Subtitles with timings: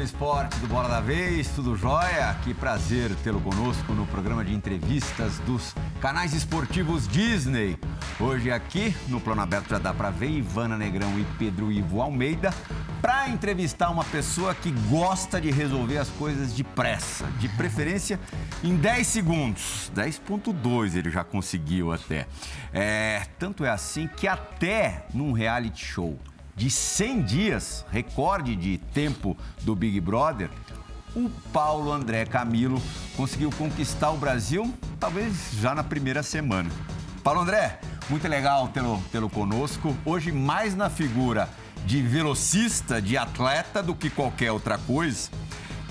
[0.00, 2.34] do esporte do Bola da Vez, tudo jóia?
[2.42, 7.78] Que prazer tê-lo conosco no programa de entrevistas dos canais esportivos Disney.
[8.18, 12.50] Hoje aqui, no Plano Aberto, já dá para ver Ivana Negrão e Pedro Ivo Almeida
[13.02, 18.18] para entrevistar uma pessoa que gosta de resolver as coisas depressa, de preferência
[18.64, 19.92] em 10 segundos.
[19.94, 22.26] 10.2 ele já conseguiu até.
[22.72, 26.18] É, tanto é assim que até num reality show
[26.56, 30.50] de 100 dias, recorde de tempo do Big Brother,
[31.14, 32.80] o Paulo André Camilo
[33.16, 36.70] conseguiu conquistar o Brasil, talvez já na primeira semana.
[37.22, 39.96] Paulo André, muito legal tê-lo tê conosco.
[40.04, 41.48] Hoje, mais na figura
[41.84, 45.30] de velocista, de atleta, do que qualquer outra coisa.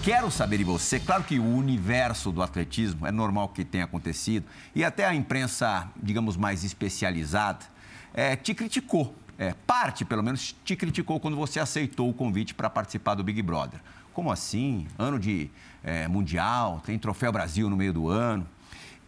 [0.01, 4.45] Quero saber de você, claro que o universo do atletismo é normal que tenha acontecido,
[4.73, 7.65] e até a imprensa, digamos, mais especializada,
[8.13, 12.69] é, te criticou é, parte, pelo menos, te criticou quando você aceitou o convite para
[12.69, 13.79] participar do Big Brother.
[14.13, 14.85] Como assim?
[14.97, 15.49] Ano de
[15.81, 18.45] é, Mundial, tem Troféu Brasil no meio do ano.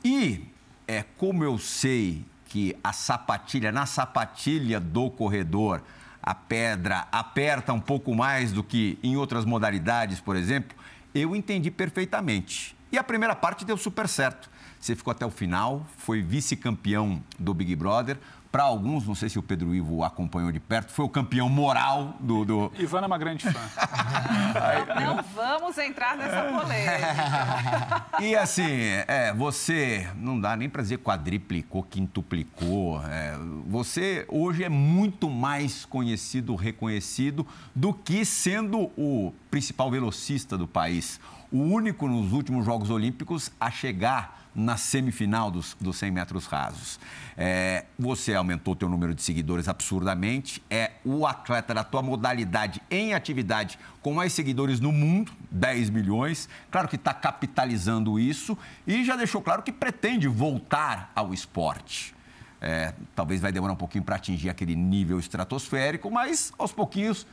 [0.05, 0.45] E,
[0.87, 5.83] é, como eu sei que a sapatilha, na sapatilha do corredor,
[6.23, 10.77] a pedra aperta um pouco mais do que em outras modalidades, por exemplo,
[11.13, 12.73] eu entendi perfeitamente.
[12.89, 14.49] E a primeira parte deu super certo.
[14.79, 18.17] Você ficou até o final, foi vice-campeão do Big Brother,
[18.51, 22.15] para alguns, não sei se o Pedro Ivo acompanhou de perto, foi o campeão moral
[22.19, 22.43] do.
[22.43, 22.71] do...
[22.77, 23.59] Ivana é uma grande fã.
[24.99, 28.05] não vamos entrar nessa polêmica.
[28.19, 28.63] e assim,
[29.07, 33.01] é, você não dá nem para dizer quadriplicou, quintuplicou.
[33.05, 40.67] É, você hoje é muito mais conhecido, reconhecido, do que sendo o principal velocista do
[40.67, 41.21] país.
[41.49, 46.99] O único nos últimos Jogos Olímpicos a chegar na semifinal dos, dos 100 metros rasos.
[47.37, 52.81] É, você aumentou o teu número de seguidores absurdamente, é o atleta da tua modalidade
[52.89, 56.49] em atividade com mais seguidores no mundo, 10 milhões.
[56.69, 62.13] Claro que está capitalizando isso e já deixou claro que pretende voltar ao esporte.
[62.59, 67.25] É, talvez vai demorar um pouquinho para atingir aquele nível estratosférico, mas aos pouquinhos,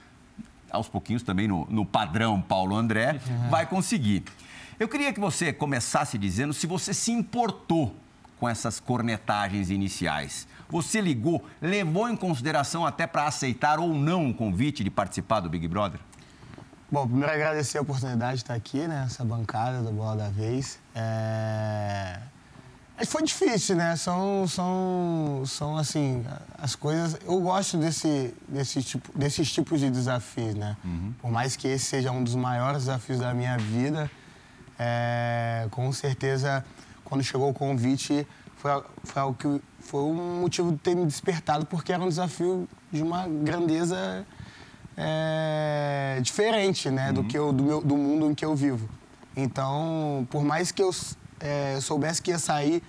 [0.71, 3.51] aos pouquinhos também no, no padrão Paulo André, uhum.
[3.51, 4.25] vai conseguir.
[4.79, 7.97] Eu queria que você começasse dizendo se você se importou
[8.39, 10.47] com essas cornetagens iniciais.
[10.69, 15.51] Você ligou, levou em consideração até para aceitar ou não o convite de participar do
[15.51, 15.99] Big Brother?
[16.91, 19.03] Bom, primeiro agradecer a oportunidade de estar aqui, né?
[19.05, 20.79] Essa bancada do Bola da Vez.
[20.95, 22.21] É...
[23.07, 23.97] Foi difícil, né?
[23.97, 26.25] São, são, são assim,
[26.57, 27.19] as coisas.
[27.25, 30.77] Eu gosto desse, desse tipo, desses tipos de desafios, né?
[30.85, 31.13] Uhum.
[31.21, 34.11] Por mais que esse seja um dos maiores desafios da minha vida,
[34.79, 36.65] é, com certeza,
[37.05, 38.71] quando chegou o convite, foi,
[39.05, 43.03] foi algo que foi um motivo de ter me despertado, porque era um desafio de
[43.03, 44.27] uma grandeza
[44.97, 47.15] é, diferente, né, uhum.
[47.15, 48.89] do que eu, do, meu, do mundo em que eu vivo.
[49.37, 50.91] Então, por mais que eu
[51.41, 52.83] é, soubesse que ia sair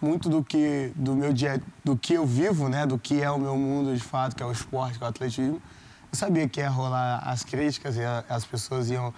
[0.00, 3.38] muito do que do meu dia, do que eu vivo, né, do que é o
[3.38, 5.60] meu mundo de fato, que é o esporte, que é o atletismo,
[6.12, 9.12] eu sabia que ia rolar as críticas e as pessoas iam,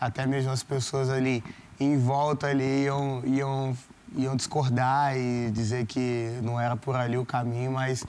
[0.00, 1.44] até mesmo as pessoas ali
[1.80, 3.76] em volta ali iam, iam,
[4.14, 8.04] iam discordar e dizer que não era por ali o caminho, mas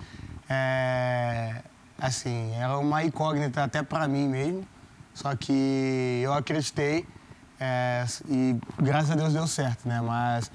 [0.49, 1.55] é,
[1.97, 4.67] assim, era uma incógnita até para mim mesmo.
[5.13, 7.05] Só que eu acreditei
[7.59, 10.01] é, e graças a Deus deu certo, né?
[10.01, 10.51] Mas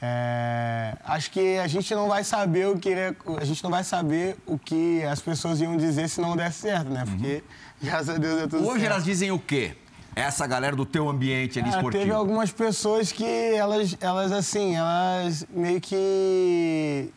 [0.00, 2.94] é, acho que a gente não vai saber o que
[3.38, 6.90] a gente não vai saber o que as pessoas iam dizer se não der certo,
[6.90, 7.04] né?
[7.04, 7.42] Porque uhum.
[7.88, 8.76] graças a Deus deu tudo Hoje certo.
[8.76, 9.76] Hoje elas dizem o quê?
[10.14, 12.02] Essa galera do teu ambiente ali ah, esportivo?
[12.02, 17.12] Teve algumas pessoas que elas, elas assim, elas meio que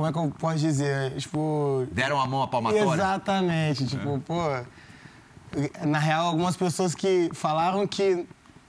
[0.00, 1.14] como é que eu posso dizer?
[1.16, 1.86] Tipo.
[1.92, 2.94] Deram a mão à palmatória?
[2.94, 3.86] Exatamente.
[3.86, 4.20] Tipo, é.
[4.20, 5.86] pô.
[5.86, 8.26] Na real, algumas pessoas que falaram que.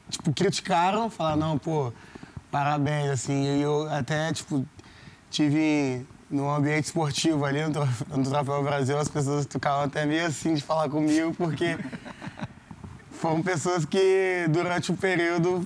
[0.09, 1.93] Tipo, criticaram, falaram, não, pô,
[2.51, 3.59] parabéns, assim.
[3.59, 4.65] E eu até, tipo,
[5.29, 10.53] tive no ambiente esportivo ali, no, no Troféu Brasil, as pessoas ficavam até meio assim
[10.53, 11.77] de falar comigo, porque
[13.21, 15.65] foram pessoas que, durante o período,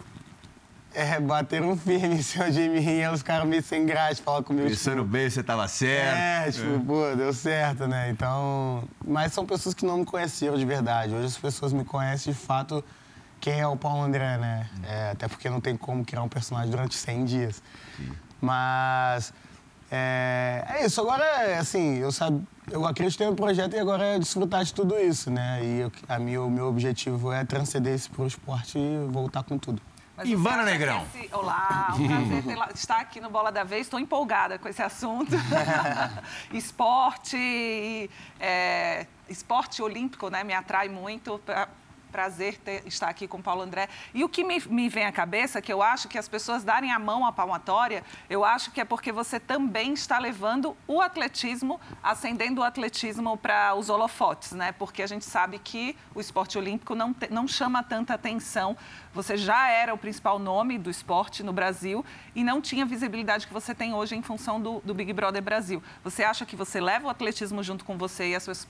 [0.93, 4.67] é, bateram firme em cima de mim e elas ficaram meio sem graça falar comigo.
[4.67, 6.17] Pensando tipo, bem, você tava certo.
[6.17, 6.79] É, tipo, é.
[6.85, 8.09] pô, deu certo, né?
[8.09, 8.83] Então.
[9.07, 11.15] Mas são pessoas que não me conheceram de verdade.
[11.15, 12.83] Hoje as pessoas me conhecem de fato
[13.39, 14.69] quem é o Paulo André, né?
[14.83, 17.63] É, até porque não tem como criar um personagem durante 100 dias.
[17.95, 18.11] Sim.
[18.41, 19.33] Mas.
[19.89, 20.99] É, é isso.
[20.99, 25.29] Agora, assim, eu, sabe, eu acreditei no projeto e agora é desfrutar de tudo isso,
[25.29, 25.63] né?
[25.63, 29.43] E eu, a minha, o meu objetivo é transcender isso para o esporte e voltar
[29.43, 29.81] com tudo.
[30.17, 31.05] Mas Ivana Negrão.
[31.13, 31.29] Esse...
[31.33, 33.81] Olá, um prazer estar aqui no Bola da Vez.
[33.81, 35.35] Estou empolgada com esse assunto.
[36.53, 38.09] esporte,
[38.39, 40.43] é, esporte olímpico, né?
[40.43, 41.39] Me atrai muito
[42.15, 43.89] Prazer ter, estar aqui com o Paulo André.
[44.13, 46.89] E o que me, me vem à cabeça, que eu acho que as pessoas darem
[46.89, 51.77] a mão à palmatória, eu acho que é porque você também está levando o atletismo,
[52.01, 54.71] acendendo o atletismo para os holofotes, né?
[54.71, 58.77] Porque a gente sabe que o esporte olímpico não, te, não chama tanta atenção.
[59.13, 63.45] Você já era o principal nome do esporte no Brasil e não tinha a visibilidade
[63.45, 65.83] que você tem hoje em função do, do Big Brother Brasil.
[66.01, 68.67] Você acha que você leva o atletismo junto com você e as, as,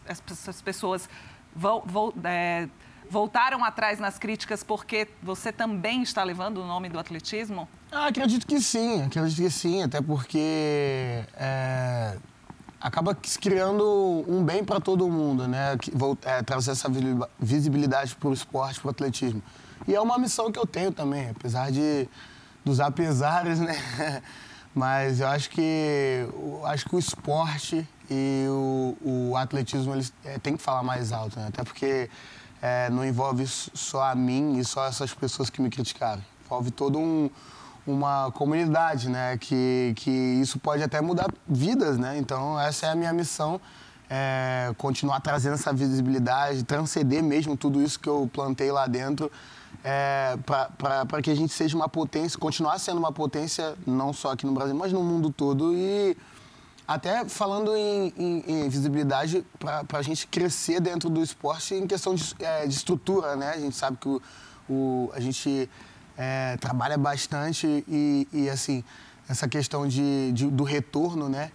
[0.48, 1.07] as pessoas
[1.56, 2.68] vão, vão é,
[3.09, 7.67] voltaram atrás nas críticas porque você também está levando o nome do atletismo?
[7.91, 12.17] Ah, acredito que sim, acredito que sim, até porque é,
[12.79, 15.77] acaba criando um bem para todo mundo, né?
[16.23, 16.89] É, trazer essa
[17.39, 19.41] visibilidade para o esporte, para o atletismo.
[19.87, 22.07] E é uma missão que eu tenho também, apesar de
[22.63, 24.21] dos apesares, né?
[24.73, 26.27] Mas eu acho que
[26.65, 28.97] acho que o esporte e o,
[29.31, 31.47] o atletismo eles é, tem que falar mais alto, né?
[31.47, 32.09] Até porque
[32.61, 36.21] é, não envolve só a mim e só essas pessoas que me criticaram.
[36.45, 37.29] Envolve todo um,
[37.85, 39.37] uma comunidade, né?
[39.37, 42.17] Que, que isso pode até mudar vidas, né?
[42.17, 43.59] Então, essa é a minha missão,
[44.09, 49.31] é, continuar trazendo essa visibilidade, transcender mesmo tudo isso que eu plantei lá dentro,
[49.83, 54.45] é, para que a gente seja uma potência, continuar sendo uma potência, não só aqui
[54.45, 56.17] no Brasil, mas no mundo todo e
[56.87, 62.13] até falando em, em, em visibilidade para a gente crescer dentro do esporte em questão
[62.13, 63.51] de, é, de, estrutura, né?
[63.51, 64.21] A gente sabe que o,
[64.69, 65.69] o a gente
[66.17, 68.83] é, trabalha bastante e, e, assim,
[69.27, 71.51] essa questão de, de do retorno, né?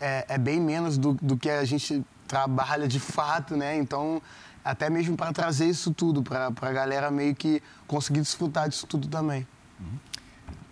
[0.00, 3.76] É, é bem menos do, do, que a gente trabalha de fato, né?
[3.76, 4.20] Então,
[4.62, 9.08] até mesmo para trazer isso tudo, para a galera meio que conseguir desfrutar disso tudo
[9.08, 9.46] também.
[9.80, 9.98] Uhum.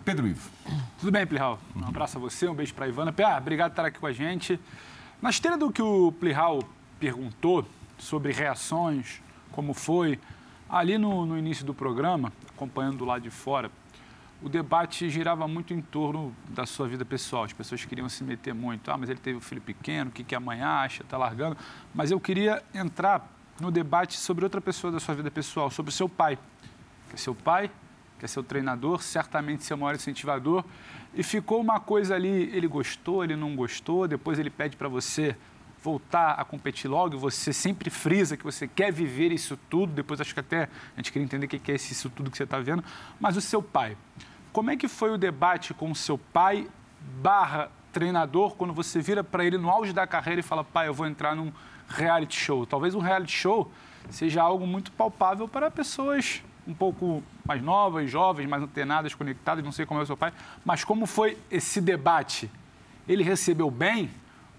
[0.03, 0.49] Pedro Ivo.
[0.99, 1.57] Tudo bem, Plihal?
[1.73, 3.13] Um abraço a você, um beijo para Ivana.
[3.13, 4.59] Pia, obrigado por estar aqui com a gente.
[5.21, 6.59] Na esteira do que o Plihal
[6.99, 7.65] perguntou
[7.97, 9.21] sobre reações,
[9.53, 10.19] como foi,
[10.69, 13.71] ali no, no início do programa, acompanhando do lado de fora,
[14.41, 17.45] o debate girava muito em torno da sua vida pessoal.
[17.45, 18.91] As pessoas queriam se meter muito.
[18.91, 21.55] Ah, mas ele teve um filho pequeno, o que, que a mãe acha, está largando.
[21.95, 25.93] Mas eu queria entrar no debate sobre outra pessoa da sua vida pessoal, sobre o
[25.93, 26.37] seu pai.
[27.07, 27.71] Que é seu pai,
[28.23, 30.63] que é seu treinador, certamente seu maior incentivador.
[31.13, 35.35] E ficou uma coisa ali, ele gostou, ele não gostou, depois ele pede para você
[35.83, 40.33] voltar a competir logo, você sempre frisa que você quer viver isso tudo, depois acho
[40.33, 42.81] que até a gente queria entender o que é isso tudo que você está vendo,
[43.19, 43.97] mas o seu pai,
[44.53, 46.65] como é que foi o debate com o seu pai
[47.21, 50.93] barra treinador, quando você vira para ele no auge da carreira e fala, pai, eu
[50.93, 51.51] vou entrar num
[51.89, 52.65] reality show?
[52.65, 53.69] Talvez um reality show
[54.09, 59.71] seja algo muito palpável para pessoas um pouco mais novas, jovens, mais antenadas, conectadas, não
[59.71, 60.31] sei como é o seu pai,
[60.63, 62.49] mas como foi esse debate?
[63.07, 64.09] Ele recebeu bem?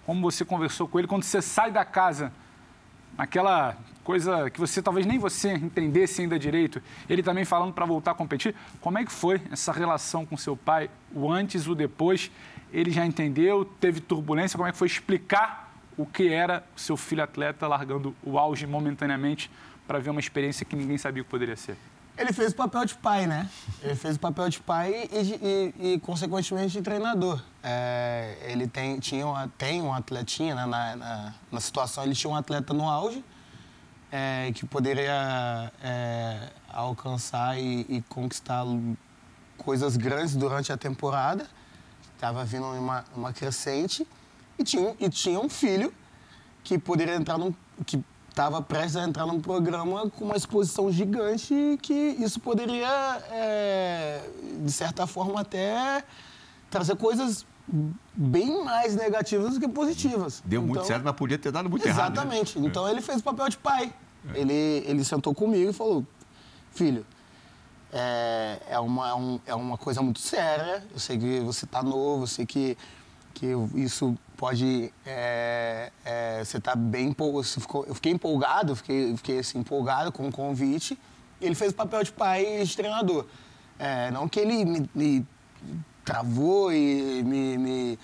[0.05, 2.33] Como você conversou com ele quando você sai da casa,
[3.17, 8.11] naquela coisa que você talvez nem você entendesse ainda direito, ele também falando para voltar
[8.11, 8.55] a competir.
[8.81, 12.31] Como é que foi essa relação com seu pai, o antes, o depois?
[12.73, 16.97] Ele já entendeu, teve turbulência, como é que foi explicar o que era o seu
[16.97, 19.51] filho atleta largando o auge momentaneamente
[19.87, 21.77] para ver uma experiência que ninguém sabia que poderia ser?
[22.17, 23.51] Ele fez o papel de pai, né?
[23.83, 27.43] Ele fez o papel de pai e, e, e consequentemente, de treinador.
[27.63, 30.65] É, ele tem, tinha uma, tem um atletinha, né?
[30.65, 33.25] na, na, na, situação, ele tinha um atleta no auge
[34.13, 38.65] é, que poderia é, alcançar e, e, conquistar
[39.59, 41.49] coisas grandes durante a temporada.
[42.15, 44.07] Estava vindo uma, uma crescente
[44.57, 45.93] e tinha, e tinha um filho
[46.63, 47.53] que poderia entrar num...
[47.85, 48.03] Que,
[48.35, 54.29] estava prestes a entrar num programa com uma exposição gigante que isso poderia, é,
[54.61, 56.03] de certa forma, até
[56.69, 57.47] trazer coisas
[58.13, 60.43] bem mais negativas do que positivas.
[60.45, 62.17] Deu então, muito certo, mas podia ter dado muito exatamente.
[62.17, 62.29] errado.
[62.29, 62.35] Né?
[62.35, 62.59] Exatamente.
[62.59, 62.67] Né?
[62.67, 63.95] Então ele fez o papel de pai.
[64.35, 64.41] É.
[64.41, 66.05] Ele, ele sentou comigo e falou:
[66.73, 67.07] Filho,
[67.93, 70.85] é, é, uma, é, um, é uma coisa muito séria.
[70.93, 72.77] Eu sei que você está novo, eu sei que,
[73.35, 74.93] que isso pode.
[75.05, 77.47] É, é, você tá bem empolgado.
[77.87, 80.99] Eu fiquei empolgado, fiquei, fiquei assim, empolgado com o convite.
[81.41, 83.27] Ele fez o papel de pai e de treinador.
[83.79, 85.27] É, não que ele me, me
[86.05, 87.99] travou e me, me,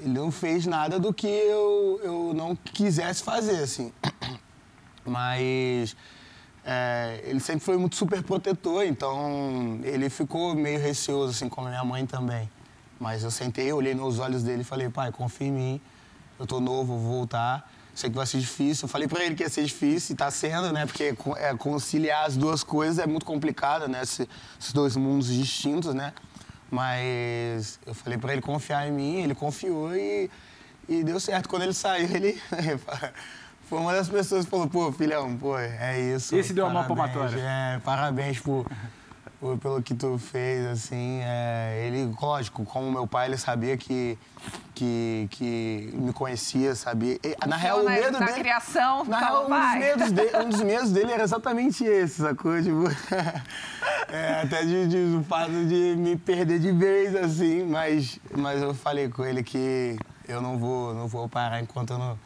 [0.00, 3.92] Ele não fez nada do que eu, eu não quisesse fazer, assim.
[5.04, 5.96] Mas.
[6.62, 11.82] É, ele sempre foi muito super protetor, então ele ficou meio receoso, assim, como minha
[11.82, 12.50] mãe também.
[13.00, 15.80] Mas eu sentei, olhei nos olhos dele e falei, pai, confia em mim,
[16.38, 17.68] eu tô novo, vou voltar.
[17.94, 18.84] Sei que vai ser difícil.
[18.84, 20.84] Eu falei para ele que ia ser difícil, e tá sendo, né?
[20.86, 24.02] Porque é, conciliar as duas coisas é muito complicado, né?
[24.02, 24.28] Esses,
[24.60, 26.12] esses dois mundos distintos, né?
[26.70, 30.30] Mas eu falei para ele confiar em mim, ele confiou e,
[30.88, 31.48] e deu certo.
[31.48, 32.40] Quando ele saiu, ele
[33.68, 36.36] foi uma das pessoas que falou, pô, filhão, pô, é isso.
[36.36, 37.42] Esse deu a mão parabéns, palmatória.
[37.42, 38.76] É, parabéns por, por-
[39.60, 41.20] pelo que tu fez, assim.
[41.22, 44.18] é, ele, lógico, como meu pai, ele sabia que,
[44.74, 47.18] que, que me conhecia, sabia.
[47.24, 48.40] E, na real, o na, medo na dele...
[48.40, 52.62] criação, Na real, um dos, medos dele, um dos medos dele era exatamente esse, sacou?
[52.62, 52.84] Tipo,
[54.12, 58.74] é, até de, de, do fato de me perder de vez, assim, mas, mas eu
[58.74, 59.96] falei com ele que
[60.28, 62.18] eu não vou, não vou parar enquanto eu não,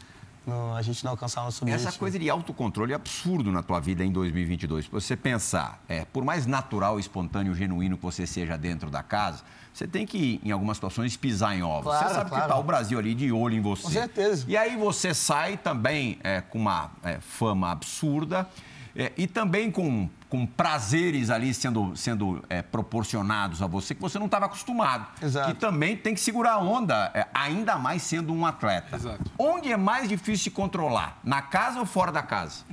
[0.47, 1.89] não- a gente não alcançar o nosso objetivo.
[1.89, 4.87] Essa coisa de autocontrole é absurdo na tua vida em 2022.
[4.87, 9.43] Se você pensar, é, por mais natural, espontâneo, genuíno que você seja dentro da casa,
[9.73, 11.85] você tem que, em algumas situações, pisar em ovos.
[11.85, 12.45] Claro, você sabe claro.
[12.45, 13.83] que tá o Brasil ali de olho em você.
[13.83, 14.45] Com certeza.
[14.47, 18.49] E aí você sai também é, com uma é, fama absurda
[18.97, 24.19] é, e também com, com prazeres ali sendo, sendo é, proporcionados a você que você
[24.19, 25.07] não estava acostumado.
[25.21, 25.53] Exato.
[25.53, 28.97] Que também tem que segurar a onda, é, ainda mais sendo um atleta.
[28.97, 29.31] Exato.
[29.39, 31.19] Onde é mais difícil de controlar?
[31.25, 32.65] Na casa ou fora da casa?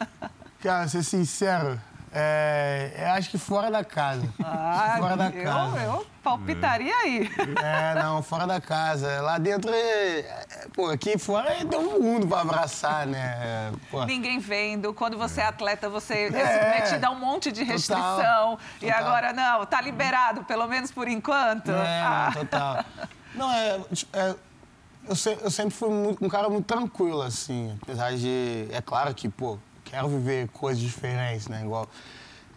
[0.60, 1.78] Cara, ser sincero,
[2.14, 4.22] é, eu acho que fora da casa.
[4.44, 5.80] Ah, fora da eu, casa.
[5.82, 7.30] eu palpitaria aí.
[7.62, 9.20] É, não, fora da casa.
[9.22, 13.36] Lá dentro, é, é, pô, aqui fora é tem um mundo pra abraçar, né?
[13.40, 14.04] É, pô.
[14.04, 14.92] Ninguém vendo.
[14.94, 16.26] Quando você é atleta, você É.
[16.26, 18.58] simplesmente dá um monte de Total, restrição.
[18.80, 19.00] E total.
[19.06, 21.70] agora, não, tá liberado, pelo menos por enquanto.
[21.70, 22.32] É, Ah.
[22.34, 22.84] não, total.
[23.34, 24.34] Não, é, tipo, é,
[25.08, 27.76] eu sempre fui muito- um cara muito tranquilo, assim.
[27.82, 28.68] Apesar de.
[28.72, 29.58] É claro que, pô,
[29.94, 31.62] quero viver coisas diferentes, né?
[31.62, 31.88] Igual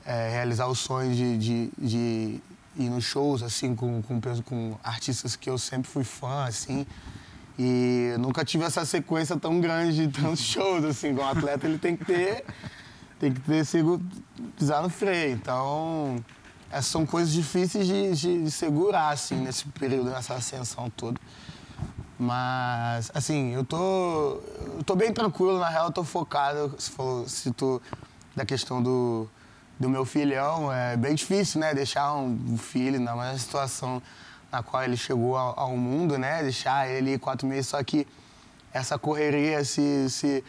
[0.05, 2.41] é, realizar o sonho de, de, de
[2.75, 6.85] ir nos shows, assim, com, com, com artistas que eu sempre fui fã, assim.
[7.59, 11.13] E nunca tive essa sequência tão grande de tantos shows, assim.
[11.15, 12.43] Como atleta, ele tem que ter.
[13.19, 14.01] Tem que ter sigo,
[14.57, 15.33] pisar no freio.
[15.33, 16.23] Então,
[16.71, 21.19] essas são coisas difíceis de, de- de segurar, assim, nesse período, nessa ascensão toda.
[22.19, 24.41] Mas, assim, eu tô,
[24.77, 26.69] eu tô bem tranquilo, na real, eu tô focado.
[26.77, 27.81] Você falou, citou
[28.35, 29.29] da questão do,
[29.79, 30.71] do meu filhão.
[30.71, 31.73] É bem difícil, né?
[31.73, 34.01] Deixar um filho, na situação
[34.51, 36.41] na qual ele chegou ao, ao mundo, né?
[36.41, 37.67] Deixar ele quatro meses.
[37.67, 38.07] Só que
[38.73, 40.43] essa correria, esse, esse,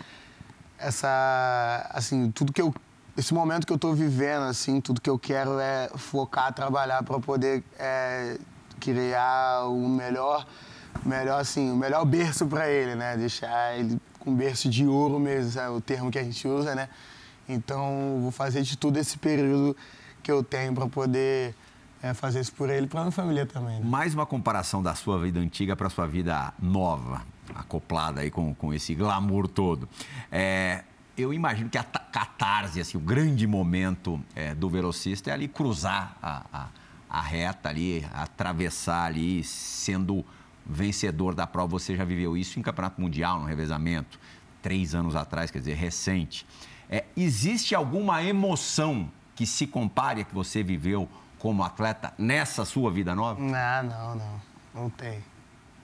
[0.79, 2.75] essa, assim, tudo que eu,
[3.17, 7.19] esse momento que eu tô vivendo, assim, tudo que eu quero é focar, trabalhar para
[7.19, 8.39] poder é,
[8.81, 10.47] criar o melhor,
[11.05, 13.17] melhor, assim, o melhor berço para ele, né?
[13.17, 16.88] Deixar ele com berço de ouro mesmo, é o termo que a gente usa, né?
[17.49, 19.76] Então, vou fazer de tudo esse período
[20.23, 21.55] que eu tenho para poder
[22.02, 23.81] é, fazer isso por ele para minha família também.
[23.81, 23.87] Né?
[23.87, 27.23] Mais uma comparação da sua vida antiga para sua vida nova,
[27.55, 29.88] acoplada aí com, com esse glamour todo.
[30.31, 30.85] É,
[31.17, 35.49] eu imagino que a ta- catarse, assim, o grande momento é, do velocista é ali
[35.49, 36.69] cruzar a, a,
[37.09, 40.25] a reta ali, atravessar ali, sendo
[40.69, 41.69] vencedor da prova.
[41.79, 44.19] Você já viveu isso em campeonato mundial, no revezamento,
[44.61, 46.47] três anos atrás, quer dizer, recente.
[46.91, 51.09] É, existe alguma emoção que se compare a que você viveu
[51.39, 53.41] como atleta nessa sua vida nova?
[53.41, 54.41] Não, não, não.
[54.75, 55.23] Não tem.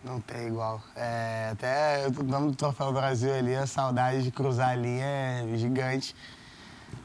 [0.05, 0.83] Não tem igual.
[0.95, 5.57] É, até o nome do Troféu Brasil ali, a saudade de cruzar a linha é
[5.57, 6.14] gigante.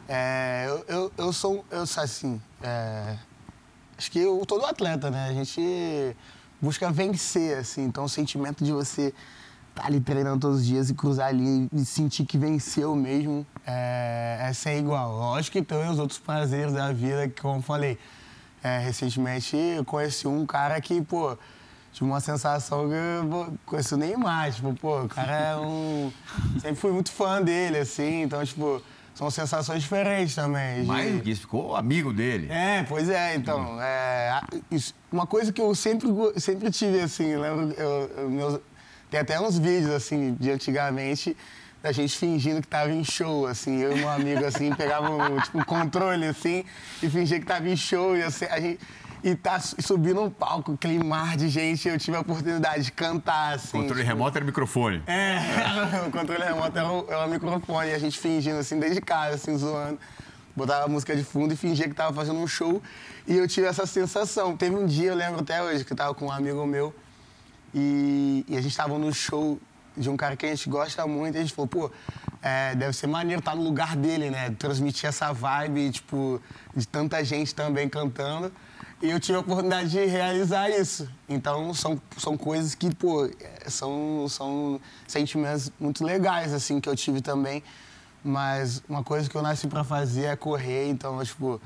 [0.07, 3.15] É, eu, eu, eu sou, eu sou assim, é,
[3.97, 5.29] acho que eu, todo atleta, né?
[5.29, 6.15] A gente
[6.61, 7.83] busca vencer, assim.
[7.85, 9.13] Então, o sentimento de você
[9.69, 14.39] estar ali treinando todos os dias e cruzar ali e sentir que venceu mesmo é,
[14.41, 15.11] é sem igual.
[15.11, 17.97] Lógico que tem os outros prazeres da vida, que, como falei,
[18.63, 21.37] é, recentemente eu conheci um cara que, pô,
[21.93, 24.51] tive uma sensação que eu pô, conheci o Neymar.
[24.51, 26.11] Tipo, pô, o cara é um.
[26.59, 28.23] Sempre fui muito fã dele, assim.
[28.23, 28.81] Então, tipo,
[29.13, 30.81] são sensações diferentes também.
[30.81, 32.47] de- Mais do que isso, ficou amigo dele.
[32.51, 33.81] é, pois é, então.
[33.81, 38.59] é, a- isso- uma coisa que eu sempre, sempre tive, assim, lembro, eu, eu- meus-
[39.11, 41.35] tem até uns vídeos, assim, de antigamente,
[41.81, 45.07] da gente fingindo que tava em show, assim, eu e meu amigo, assim, pegava
[45.41, 46.63] tipo, um controle, assim,
[47.01, 48.79] e fingia que tava em show, e assim, a gente...
[49.23, 52.91] E tá su- subindo um palco, aquele mar de gente, eu tive a oportunidade de
[52.91, 53.71] cantar, assim.
[53.77, 55.03] Controle tipo, remoto era microfone.
[55.07, 55.39] é,
[56.07, 59.35] o controle remoto era o, era o microfone, e a gente fingindo assim, desde casa,
[59.35, 59.99] assim, zoando.
[60.55, 62.81] Botava a música de fundo e fingia que tava fazendo um show.
[63.27, 64.57] E eu tive essa sensação.
[64.57, 66.93] Teve um dia, eu lembro até hoje, que eu tava com um amigo meu
[67.73, 69.59] e, e a gente tava no show
[69.95, 71.35] de um cara que a gente gosta muito.
[71.35, 71.91] E a gente falou, pô,
[72.41, 74.53] é, deve ser maneiro estar no lugar dele, né?
[74.57, 76.41] Transmitir essa vibe, tipo,
[76.75, 78.51] de tanta gente também cantando.
[79.01, 81.07] E eu tive a oportunidade de realizar isso.
[81.27, 86.95] Então, são, são coisas que, pô, é, são, são sentimentos muito legais, assim, que eu
[86.95, 87.63] tive também.
[88.21, 91.61] Mas uma coisa que eu nasci pra fazer é correr, então, tipo,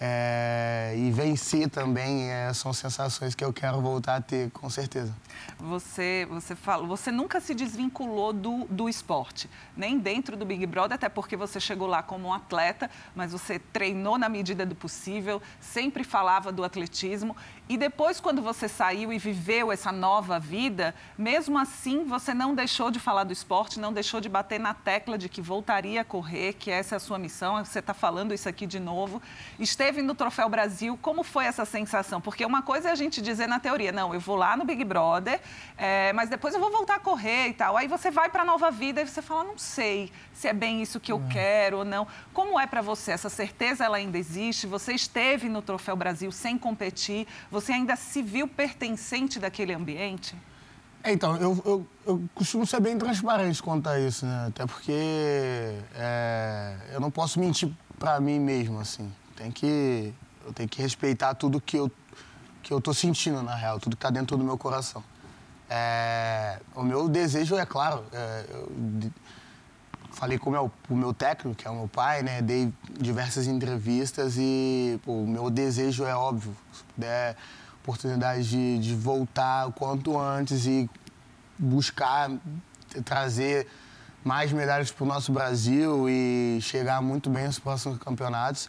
[0.00, 5.12] é, e vencer também é, são sensações que eu quero voltar a ter, com certeza.
[5.58, 10.94] Você, você, fala, você nunca se desvinculou do, do esporte, nem dentro do Big Brother,
[10.94, 15.42] até porque você chegou lá como um atleta, mas você treinou na medida do possível,
[15.60, 17.36] sempre falava do atletismo.
[17.68, 22.90] E depois, quando você saiu e viveu essa nova vida, mesmo assim, você não deixou
[22.90, 26.54] de falar do esporte, não deixou de bater na tecla de que voltaria a correr,
[26.54, 27.62] que essa é a sua missão.
[27.62, 29.20] Você está falando isso aqui de novo.
[29.58, 32.22] Esteve no Troféu Brasil, como foi essa sensação?
[32.22, 34.82] Porque uma coisa é a gente dizer na teoria, não, eu vou lá no Big
[34.82, 35.38] Brother,
[35.76, 37.76] é, mas depois eu vou voltar a correr e tal.
[37.76, 40.80] Aí você vai para a nova vida e você fala, não sei se é bem
[40.80, 41.32] isso que eu é.
[41.32, 42.06] quero ou não.
[42.32, 43.10] Como é para você?
[43.10, 44.66] Essa certeza ela ainda existe?
[44.66, 47.26] Você esteve no Troféu Brasil sem competir?
[47.50, 50.36] Você ainda se viu pertencente daquele ambiente?
[51.02, 54.46] É, então, eu, eu, eu, costumo ser bem transparente quanto a isso, né?
[54.48, 54.92] Até porque
[55.94, 59.10] é, eu não posso mentir para mim mesmo, assim.
[59.36, 60.12] Tem que,
[60.44, 61.90] eu tenho que respeitar tudo que eu,
[62.62, 65.02] que eu tô sentindo, na real, tudo que tá dentro do meu coração.
[65.70, 68.72] É, o meu desejo é claro, é, eu,
[70.18, 72.42] falei com o meu, o meu técnico, que é o meu pai, né?
[72.42, 76.54] Dei diversas entrevistas e o meu desejo é óbvio.
[76.72, 77.36] Se puder
[77.84, 80.90] oportunidade de, de voltar o quanto antes e
[81.56, 82.30] buscar
[83.04, 83.68] trazer
[84.24, 88.68] mais medalhas para o nosso Brasil e chegar muito bem nos próximos campeonatos.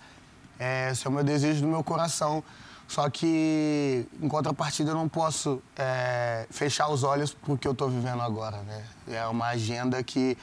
[0.59, 2.43] É, esse é o meu desejo do meu coração.
[2.87, 7.71] Só que, em contrapartida, eu não posso é, fechar os olhos para o que eu
[7.71, 8.57] estou vivendo agora.
[8.63, 8.83] Né?
[9.07, 10.37] É uma agenda que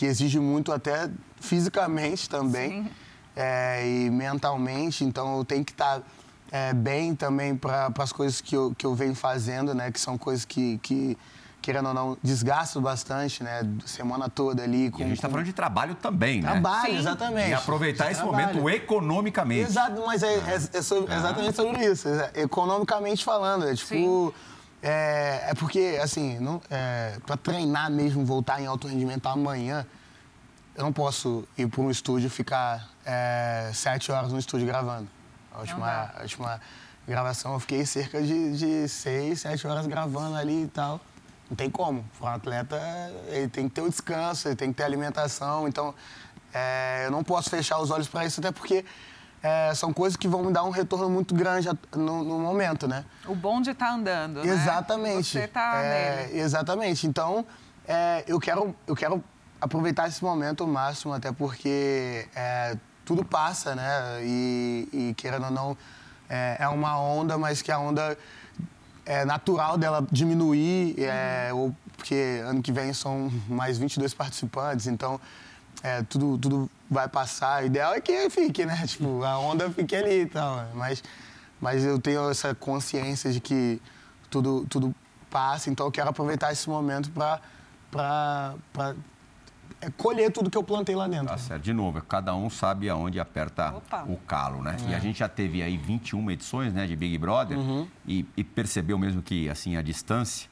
[0.00, 2.90] que exige muito até fisicamente também
[3.36, 5.04] é, e mentalmente.
[5.04, 6.06] Então eu tenho que estar tá,
[6.50, 9.92] é, bem também para as coisas que eu, que eu venho fazendo, né?
[9.92, 11.18] Que são coisas que, que
[11.60, 13.60] querendo ou não, desgastam bastante, né?
[13.84, 14.90] Semana toda ali.
[14.90, 16.70] Com, e a gente está falando de trabalho também, trabalho, né?
[16.70, 17.50] Trabalho, exatamente.
[17.50, 18.54] E aproveitar esse trabalho.
[18.54, 19.68] momento economicamente.
[19.68, 22.08] Exato, mas é, é, é sobre, exatamente sobre isso.
[22.34, 24.32] Economicamente falando, é tipo...
[24.34, 24.49] Sim
[24.82, 29.86] é, é porque, assim, não, é, para treinar mesmo, voltar em alto rendimento amanhã,
[30.74, 35.08] eu não posso ir para um estúdio e ficar é, sete horas no estúdio gravando.
[35.52, 36.60] A última, a última
[37.06, 41.00] gravação eu fiquei cerca de, de seis, sete horas gravando ali e tal.
[41.50, 42.04] Não tem como.
[42.20, 42.80] Um atleta,
[43.26, 45.66] ele tem que ter o descanso, ele tem que ter alimentação.
[45.66, 45.94] Então,
[46.54, 48.84] é, eu não posso fechar os olhos para isso, até porque
[49.42, 53.04] é, são coisas que vão me dar um retorno muito grande no, no momento, né?
[53.26, 54.52] O bonde está andando, né?
[54.52, 55.32] Exatamente.
[55.32, 56.40] Você está é, nele.
[56.40, 57.06] Exatamente.
[57.06, 57.46] Então,
[57.88, 59.24] é, eu, quero, eu quero
[59.60, 64.20] aproveitar esse momento ao máximo, até porque é, tudo passa, né?
[64.22, 65.76] E, e querendo ou não,
[66.28, 68.16] é, é, uma onda, mas que a onda
[69.06, 75.20] é natural dela diminuir, é, ou, porque ano que vem são mais 22 participantes, então
[75.82, 77.62] é, tudo, tudo vai passar.
[77.62, 78.82] O ideal é que fique, né?
[78.86, 80.66] Tipo, a onda fique ali e tal.
[80.74, 81.02] Mas,
[81.60, 83.80] mas eu tenho essa consciência de que
[84.28, 84.94] tudo, tudo
[85.30, 87.40] passa, então eu quero aproveitar esse momento para
[89.80, 91.28] é, colher tudo que eu plantei lá dentro.
[91.28, 91.62] Tá certo.
[91.62, 94.04] De novo, cada um sabe aonde aperta Opa.
[94.08, 94.76] o calo, né?
[94.86, 94.90] É.
[94.90, 97.86] E a gente já teve aí 21 edições né, de Big Brother uhum.
[98.06, 100.49] e, e percebeu mesmo que, assim, a distância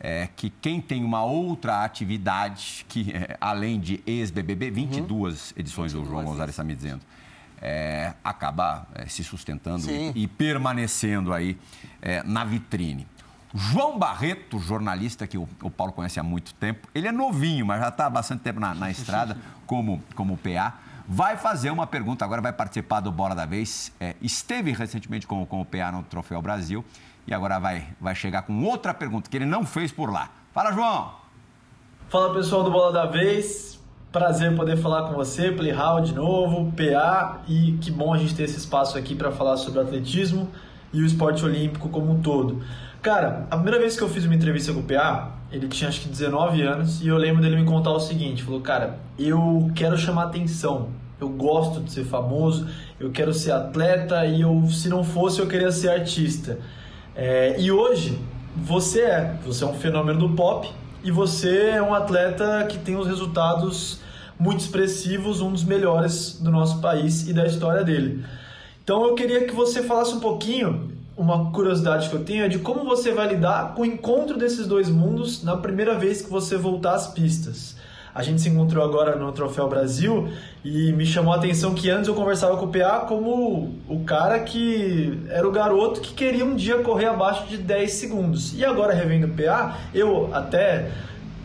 [0.00, 5.60] é, que quem tem uma outra atividade, que é, além de ex-BBB, 22 uhum.
[5.60, 5.94] edições 22.
[5.94, 7.00] o João Gonzalez está me dizendo,
[7.60, 11.58] é, acaba é, se sustentando e, e, permanecendo aí
[12.02, 13.06] é, na vitrine.
[13.54, 17.80] João Barreto, jornalista que o, o, Paulo conhece há muito tempo, ele é novinho, mas
[17.80, 20.74] já está há bastante tempo na, na estrada como, como PA.
[21.06, 23.92] Vai fazer uma pergunta, agora vai participar do Bola da Vez.
[24.00, 26.84] É, esteve recentemente como, como PA no Troféu Brasil
[27.26, 30.30] e agora vai, vai chegar com outra pergunta que ele não fez por lá.
[30.52, 31.12] Fala, João!
[32.08, 33.80] Fala pessoal do Bola da Vez,
[34.12, 38.44] prazer poder falar com você, Playhall de novo, PA, e que bom a gente ter
[38.44, 40.48] esse espaço aqui para falar sobre atletismo
[40.92, 42.62] e o esporte olímpico como um todo.
[43.02, 46.00] Cara, a primeira vez que eu fiz uma entrevista com o PA, ele tinha acho
[46.00, 49.98] que 19 anos, e eu lembro dele me contar o seguinte: falou, cara, eu quero
[49.98, 55.02] chamar atenção, eu gosto de ser famoso, eu quero ser atleta, e eu, se não
[55.02, 56.60] fosse, eu queria ser artista.
[57.16, 58.18] É, e hoje
[58.56, 60.68] você é, você é um fenômeno do pop
[61.02, 64.00] e você é um atleta que tem os resultados
[64.38, 68.24] muito expressivos, um dos melhores do nosso país e da história dele.
[68.82, 72.58] Então eu queria que você falasse um pouquinho, uma curiosidade que eu tenho é de
[72.58, 76.56] como você vai lidar com o encontro desses dois mundos na primeira vez que você
[76.56, 77.76] voltar às pistas.
[78.14, 80.28] A gente se encontrou agora no Troféu Brasil
[80.64, 84.38] e me chamou a atenção que antes eu conversava com o PA como o cara
[84.38, 88.56] que era o garoto que queria um dia correr abaixo de 10 segundos.
[88.56, 90.90] E agora, revendo o PA, eu até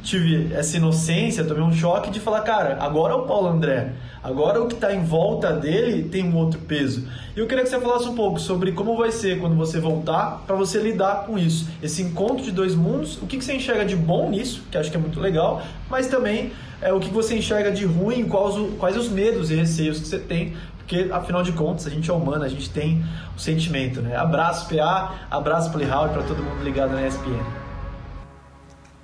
[0.04, 3.94] tive essa inocência, tomei um choque de falar, cara, agora é o Paulo André.
[4.22, 7.08] Agora o que está em volta dele tem um outro peso.
[7.36, 10.44] E eu queria que você falasse um pouco sobre como vai ser quando você voltar
[10.46, 11.70] para você lidar com isso.
[11.82, 14.98] Esse encontro de dois mundos, o que, você enxerga de bom nisso, que acho que
[14.98, 19.10] é muito legal, mas também é, o que você enxerga de ruim, quais, quais os
[19.10, 22.50] medos e receios que você tem, porque afinal de contas a gente é humano, a
[22.50, 24.16] gente tem o um sentimento, né?
[24.16, 27.59] Abraço PA, abraço Playhall para todo mundo ligado na ESPN.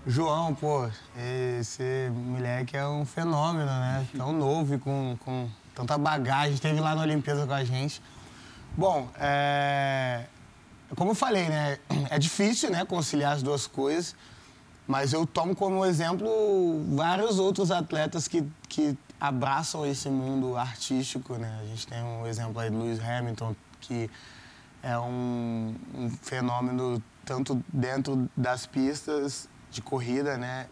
[0.07, 0.87] João, pô,
[1.59, 4.07] esse moleque é um fenômeno, né?
[4.15, 7.99] Tão novo e com, com tanta bagagem, esteve lá na Olimpíada com a gente.
[8.77, 10.25] Bom, é...
[10.95, 11.79] como eu falei, né?
[12.11, 14.15] É difícil, né, conciliar as duas coisas,
[14.87, 16.29] mas eu tomo como exemplo
[16.95, 21.59] vários outros atletas que, que abraçam esse mundo artístico, né?
[21.63, 24.07] A gente tem um exemplo aí do Lewis Hamilton, que
[24.83, 30.67] é um, um fenômeno tanto dentro das pistas de corrida, né?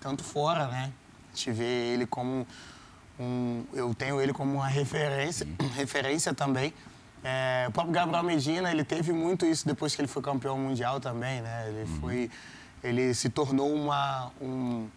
[0.00, 0.92] Tanto fora, né?
[1.32, 2.46] A gente vê ele como
[3.18, 6.74] um, eu tenho ele como uma referência, referência também.
[7.22, 11.00] É, o próprio Gabriel Medina, ele teve muito isso depois que ele foi campeão mundial
[11.00, 11.68] também, né?
[11.68, 12.00] Ele uhum.
[12.00, 12.30] foi,
[12.82, 14.88] ele se tornou uma, um,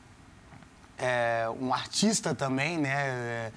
[0.97, 2.93] é, um artista também, né?
[2.93, 3.51] É,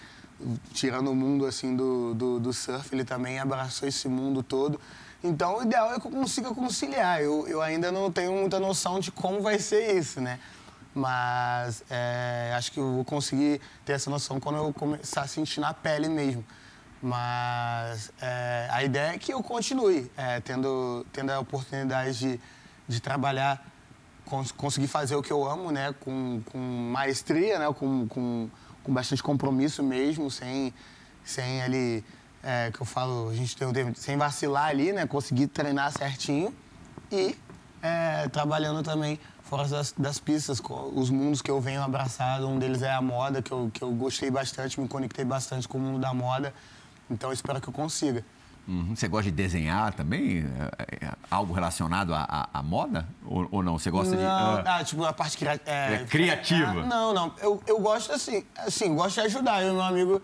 [0.75, 4.79] tirando o mundo assim do, do, do surf, ele também abraçou esse mundo todo.
[5.27, 7.23] Então, o ideal é que eu consiga conciliar.
[7.23, 10.39] Eu, eu ainda não tenho muita noção de como vai ser isso, né?
[10.95, 15.61] Mas é, acho que eu vou conseguir ter essa noção quando eu começar a sentir
[15.61, 16.45] na pele mesmo.
[17.01, 22.41] Mas é, a ideia é que eu continue é, tendo, tendo a oportunidade de,
[22.87, 23.67] de trabalhar,
[24.27, 25.95] cons conseguir fazer o que eu amo, né?
[26.01, 27.73] Com, com maestria, né?
[27.73, 28.51] Com, com,
[28.83, 30.75] com bastante compromisso mesmo, sem,
[31.25, 32.05] sem ali
[32.45, 35.07] é, que eu falo, a gente tem um tempo sem vacilar ali, né?
[35.07, 36.55] Conseguir treinar certinho
[37.11, 37.37] e
[37.83, 40.61] é, trabalhando também fora das, das, pistas,
[40.95, 43.91] os mundos que eu venho abraçado, um deles é a moda, que eu, que eu
[43.93, 46.53] gostei bastante, me conectei bastante com o mundo da moda,
[47.11, 48.25] então espero que eu consiga.
[48.67, 48.97] Uhum.
[48.97, 50.47] Você gosta de desenhar também?
[50.79, 53.07] É, é, algo relacionado à, moda?
[53.27, 53.79] Ou, ou, não?
[53.79, 54.61] Você gosta não, de.
[54.61, 54.65] Uh...
[54.65, 55.61] Ah, tipo, a parte cria...
[55.67, 56.83] é, é, criativa?
[56.87, 57.35] não, não.
[57.43, 59.63] Eu, eu gosto assim, assim, gosto de ajudar.
[59.63, 60.23] Eu e meu amigo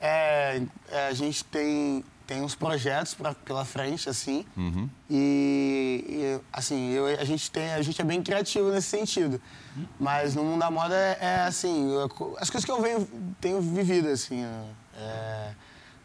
[0.00, 4.44] é, é, a gente tem, tem uns projetos pra, pela frente, assim.
[4.56, 4.88] Uhum.
[5.10, 9.40] E, e, assim, eu, a, gente tem, a gente é bem criativo nesse sentido.
[9.98, 12.04] Mas no mundo da moda é, é assim, eu,
[12.38, 13.08] as coisas que eu venho,
[13.40, 14.44] tenho vivido, assim.
[14.94, 15.50] É,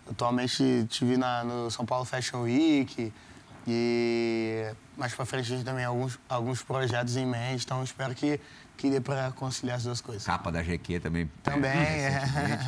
[0.10, 3.12] atualmente estive no São Paulo Fashion Week.
[3.68, 8.14] E mais pra frente a gente também tem alguns, alguns projetos em mente, então espero
[8.14, 8.40] que
[8.78, 10.26] que dê para conciliar as duas coisas.
[10.26, 11.30] Capa da GQ também.
[11.42, 12.10] Também, é.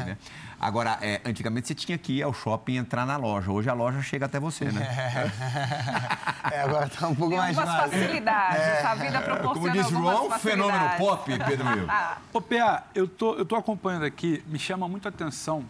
[0.05, 0.17] Né?
[0.59, 3.51] Agora, é, antigamente você tinha que ir ao shopping e entrar na loja.
[3.51, 4.85] Hoje a loja chega até você, né?
[6.51, 7.99] É, agora está um pouco mais fácil.
[7.99, 8.59] facilidades.
[8.59, 8.79] É.
[8.79, 11.87] Essa vida proporciona Como diz João, fenômeno pop, Pedro Will.
[12.31, 15.65] Ô, PA, eu tô, eu tô acompanhando aqui, me chama muito a atenção.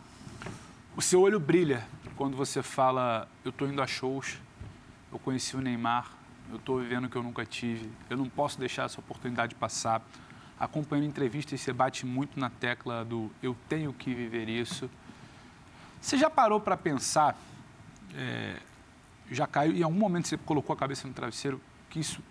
[0.97, 1.81] O seu olho brilha
[2.17, 4.37] quando você fala, eu tô indo a shows,
[5.15, 6.11] eu conheci o Neymar,
[6.49, 10.01] eu estou vivendo o que eu nunca tive, eu não posso deixar essa oportunidade passar
[10.59, 14.89] acompanhando entrevistas, você bate muito na tecla do eu tenho que viver isso.
[16.01, 17.37] Você já parou para pensar,
[18.13, 18.57] é,
[19.31, 22.21] já caiu, em algum momento você colocou a cabeça no travesseiro, que isso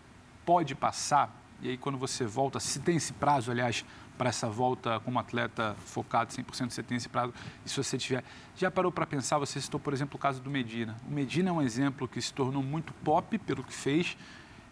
[0.45, 1.35] pode passar?
[1.63, 3.83] E aí, quando você volta, se tem esse prazo, aliás,
[4.17, 7.33] para essa volta como atleta focado 100%, você tem esse prazo,
[7.65, 8.25] e se você tiver.
[8.57, 10.97] Já parou para pensar, você citou, por exemplo, o caso do Medina.
[11.09, 14.17] O Medina é um exemplo que se tornou muito pop pelo que fez,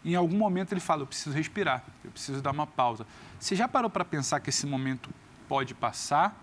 [0.05, 3.07] em algum momento ele fala: eu preciso respirar, eu preciso dar uma pausa.
[3.39, 5.11] Você já parou para pensar que esse momento
[5.49, 6.37] pode passar?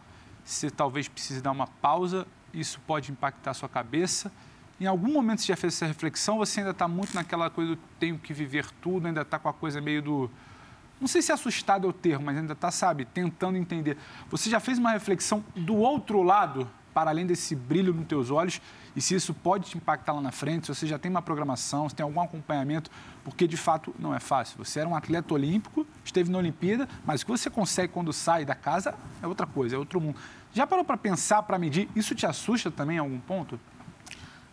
[0.43, 4.31] Você talvez precise dar uma pausa, isso pode impactar a sua cabeça.
[4.79, 6.38] Em algum momento você já fez essa reflexão?
[6.38, 9.53] Você ainda está muito naquela coisa do tenho que viver tudo, ainda está com a
[9.53, 10.31] coisa meio do.
[10.99, 13.97] Não sei se assustado é o termo, mas ainda está, sabe, tentando entender.
[14.29, 18.62] Você já fez uma reflexão do outro lado para além desse brilho nos teus olhos
[18.95, 21.88] e se isso pode te impactar lá na frente, se você já tem uma programação,
[21.88, 22.91] se tem algum acompanhamento,
[23.23, 24.57] porque de fato não é fácil.
[24.57, 28.43] Você era um atleta olímpico, esteve na Olimpíada, mas o que você consegue quando sai
[28.43, 30.17] da casa é outra coisa, é outro mundo.
[30.51, 31.88] Já parou para pensar, para medir?
[31.95, 33.59] Isso te assusta também em algum ponto?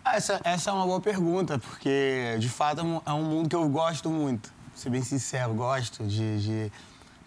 [0.05, 3.57] Ah, essa, essa é uma boa pergunta, porque de fato é um é mundo que
[3.57, 4.55] eu gosto muito.
[4.77, 6.73] Ser bem sincero, gosto de, de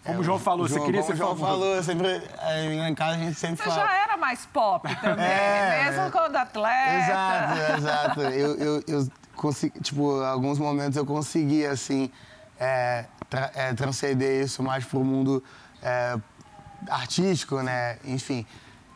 [0.04, 3.16] como é, o João falou, João, você queria ser João falou, sempre, é, em casa
[3.16, 3.74] a gente sempre você fala.
[3.74, 7.04] Você já era mais pop também, é, mesmo quando atleta.
[7.04, 8.20] Exato, exato.
[8.22, 12.10] Eu, eu, eu consegui, tipo, alguns momentos eu consegui, assim,
[12.58, 15.44] é, tra, é, transcender isso mais para o mundo
[15.82, 16.16] é,
[16.88, 17.98] artístico, né?
[18.04, 18.46] Enfim.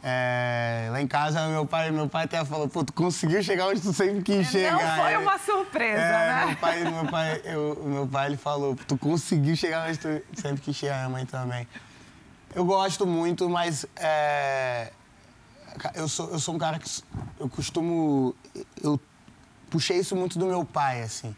[0.07, 3.81] É, lá em casa, meu pai, meu pai até falou, pô, tu conseguiu chegar onde
[3.81, 4.73] tu sempre quis chegar.
[4.73, 6.45] Não foi É, uma surpresa, é, né?
[6.47, 10.61] Meu pai, meu pai, eu, meu pai, ele falou, tu conseguiu chegar onde tu sempre
[10.61, 11.67] quis chegar, minha mãe também.
[12.55, 14.93] Eu gosto muito, mas é,
[15.95, 16.89] eu, sou, eu sou um cara que
[17.41, 18.37] eu costumo...
[18.83, 19.01] Eu
[19.71, 21.35] puxei isso muito do meu pai, assim.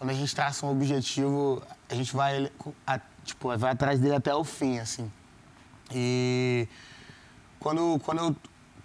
[0.00, 2.50] Quando a gente traça um objetivo, a gente vai,
[2.84, 5.08] a- tipo, vai atrás dele até o fim, assim.
[5.92, 6.66] E
[7.64, 8.36] quando, quando eu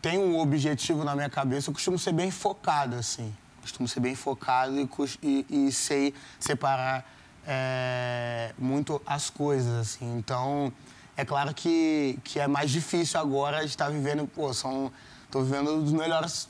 [0.01, 3.35] tenho um objetivo na minha cabeça, eu costumo ser bem focado, assim.
[3.59, 4.89] Costumo ser bem focado e,
[5.21, 7.05] e, e sei separar
[7.45, 10.17] é, muito as coisas, assim.
[10.17, 10.71] Então,
[11.17, 14.89] é claro que, que é mais difícil agora estar vivendo, pô, são...
[15.29, 16.47] Tô vivendo dos melhores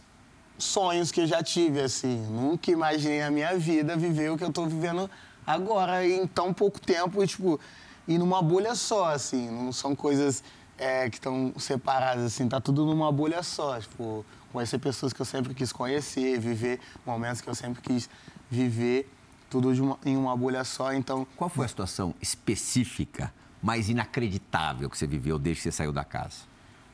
[0.60, 2.28] sonhos que eu já tive, assim.
[2.28, 5.10] Nunca imaginei na minha vida viver o que eu tô vivendo
[5.48, 7.60] agora em tão pouco tempo, e, tipo,
[8.08, 9.50] e numa bolha só, assim.
[9.50, 10.44] Não são coisas
[10.80, 12.48] é, que estão separadas, assim.
[12.48, 17.42] Tá tudo numa bolha só, tipo, conhecer pessoas que eu sempre quis conhecer, viver momentos
[17.42, 18.10] que eu sempre quis
[18.50, 19.12] viver,
[19.50, 21.28] tudo uma- em uma bolha só, então...
[21.36, 26.04] Qual foi a situação específica mais inacreditável que você viveu desde que você saiu da
[26.04, 26.38] casa?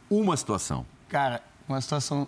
[0.10, 0.86] Uma situação.
[1.08, 2.28] Cara, uma situação.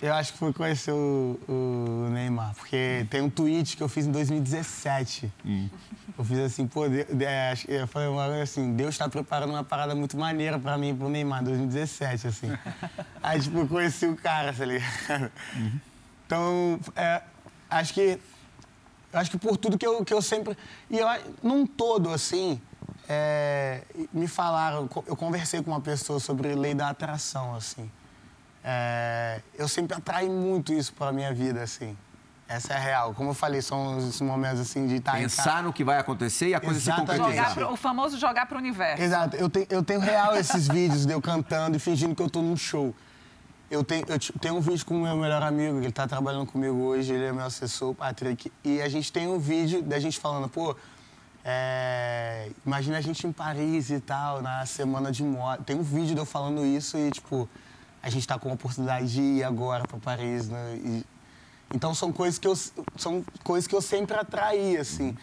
[0.00, 4.06] Eu acho que foi conhecer o, o Neymar, porque tem um tweet que eu fiz
[4.06, 5.32] em 2017.
[6.18, 7.24] Eu fiz assim, pô, de, de,
[7.68, 11.42] eu falei uma assim, Deus está preparando uma parada muito maneira pra mim, pro Neymar,
[11.42, 12.48] em 2017, assim.
[13.22, 15.30] Aí, tipo, eu conheci o cara, tá ligado?
[16.26, 17.22] Então, é,
[17.70, 18.18] acho que.
[19.12, 20.56] Acho que por tudo que eu, que eu sempre.
[20.90, 21.08] E eu,
[21.42, 22.60] num todo, assim,
[23.08, 27.90] é, me falaram, eu conversei com uma pessoa sobre lei da atração, assim.
[28.68, 31.96] É, eu sempre atraí muito isso pra minha vida, assim.
[32.48, 33.14] Essa é a real.
[33.14, 35.36] Como eu falei, são os momentos assim de estar em casa.
[35.36, 37.12] Pensar no que vai acontecer e a coisa Exatamente.
[37.12, 37.54] se concretizar.
[37.54, 39.02] pro- o famoso jogar para o universo.
[39.02, 39.36] Exato.
[39.36, 42.42] Eu tenho, eu tenho real esses vídeos de eu cantando e fingindo que eu tô
[42.42, 42.94] num show.
[43.68, 46.76] Eu tenho, eu tenho um vídeo com o meu melhor amigo, ele tá trabalhando comigo
[46.76, 48.50] hoje, ele é meu assessor, o Patrick.
[48.64, 50.76] E a gente tem um vídeo da gente falando, pô,
[51.44, 55.62] é, imagina a gente em Paris e tal, na semana de moda.
[55.64, 57.48] Tem um vídeo de eu falando isso e, tipo,
[58.06, 60.76] a gente tá com a oportunidade de ir agora para Paris, né?
[60.76, 61.04] E-
[61.74, 62.54] então são coisas que eu
[62.96, 65.16] são coisas que eu sempre atraí assim.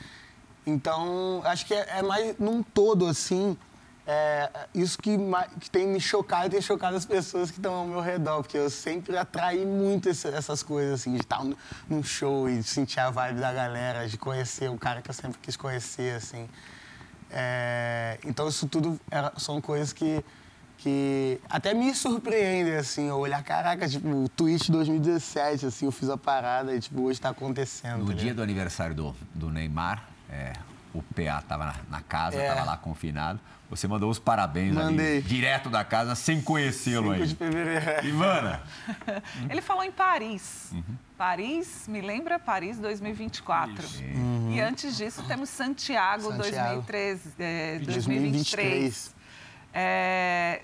[0.65, 3.57] Então acho que é, é mais num todo assim
[4.05, 5.17] é, isso que,
[5.61, 8.57] que tem me chocado e tem chocado as pessoas que estão ao meu redor, porque
[8.57, 11.41] eu sempre atraí muito esse- essas coisas assim de estar
[11.89, 15.39] num- show e sentir a vibe da galera, de conhecer o cara que eu sempre
[15.41, 16.49] quis conhecer assim.
[17.31, 20.23] É, então isso tudo era- são coisas que
[20.83, 26.09] que até me surpreendem, assim, eu olhar, caraca, tipo, o tweet 2017, assim, eu fiz
[26.09, 27.99] a parada e, tipo, hoje tá acontecendo.
[27.99, 30.51] No tá dia do aniversário do, do Neymar, é,
[30.93, 32.49] o PA estava na, na casa, É.
[32.49, 33.39] estava lá confinado.
[33.69, 35.21] Você mandou os parabéns ali, Mandei.
[35.21, 37.35] direto da casa, sem conhecê-lo 5 de aí.
[37.35, 37.89] fevereiro.
[37.89, 38.05] é.
[38.05, 38.61] Ivana,
[39.49, 40.73] Ele falou em Paris.
[41.17, 43.83] Paris, me lembra Paris 2024.
[44.51, 46.81] E antes disso temos Santiago, Santiago.
[46.81, 47.85] 2013, é, 2023.
[47.85, 49.15] 2023.
[49.73, 50.61] É,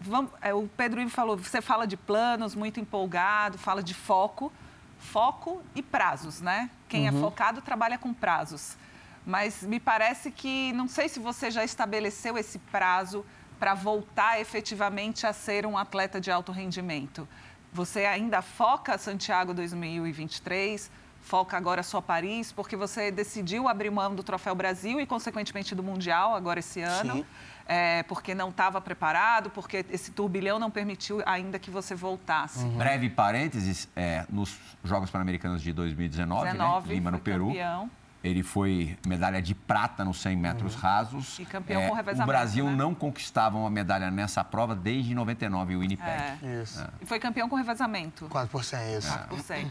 [0.00, 4.52] vamos- é, o Pedro Ivo falou, você fala de planos, muito empolgado, fala de foco.
[5.00, 6.68] Foco e prazos, né?
[6.88, 8.76] Quem é focado trabalha com prazos.
[9.24, 13.24] Mas me parece que, não sei se você já estabeleceu esse prazo
[13.60, 17.28] para voltar efetivamente a ser um atleta de alto rendimento.
[17.72, 20.90] Você ainda foca Santiago 2023,
[21.28, 25.82] foca agora só Paris, porque você decidiu abrir mão do Troféu Brasil e, consequentemente, do
[25.82, 27.24] Mundial agora esse ano, Sim.
[27.66, 32.64] é, porque não estava preparado, porque esse turbilhão não permitiu ainda que você voltasse.
[32.64, 36.94] breve parênteses, é, nos Jogos Pan-Americanos de 2019, 19, né?
[36.94, 37.48] Lima no foi Peru.
[37.48, 37.90] campeão.
[38.24, 41.38] Ele foi medalha de prata nos 100 metros rasos.
[41.38, 42.74] E campeão com O revezamento, Brasil né?
[42.74, 46.10] não conquistava uma medalha nessa prova desde 99, o Winnipeg.
[46.42, 46.62] É.
[46.62, 46.84] Isso.
[47.00, 48.26] E foi campeão com revezamento.
[48.28, 49.12] 4% isso.
[49.12, 49.68] 4%.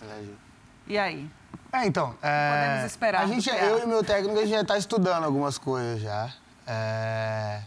[0.00, 0.47] Verdade.
[0.88, 1.28] E aí?
[1.72, 2.14] É, então.
[2.22, 5.58] é, Podemos esperar A gente, eu e meu técnico, a gente já está estudando algumas
[5.58, 6.32] coisas já.
[6.66, 7.60] É,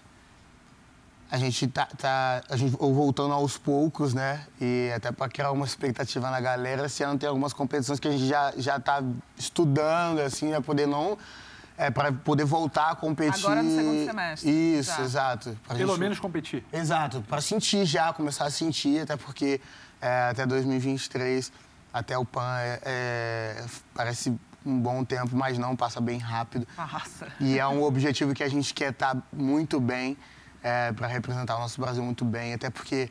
[1.30, 4.46] a gente tá, tá a gente voltando aos poucos, né?
[4.60, 8.12] E até para criar uma expectativa na galera, esse ano tem algumas competições que a
[8.12, 9.02] gente já já está
[9.38, 11.18] estudando, assim, para poder não
[11.78, 13.46] é, para poder voltar a competir.
[13.46, 15.02] Agora no segundo semestre, Isso, já.
[15.04, 15.58] exato.
[15.66, 16.64] Pra Pelo gente- menos competir.
[16.74, 19.62] Exato, para sentir já, começar a sentir, até porque
[20.02, 21.52] é, até 2023,
[21.94, 24.34] até o PAN, é, é, parece
[24.66, 26.68] um bom tempo, mas não, passa bem rápido.
[26.78, 27.28] Nossa.
[27.40, 30.18] E é um objetivo que a gente quer estar muito bem,
[30.96, 33.10] para representar o nosso Brasil muito bem, até porque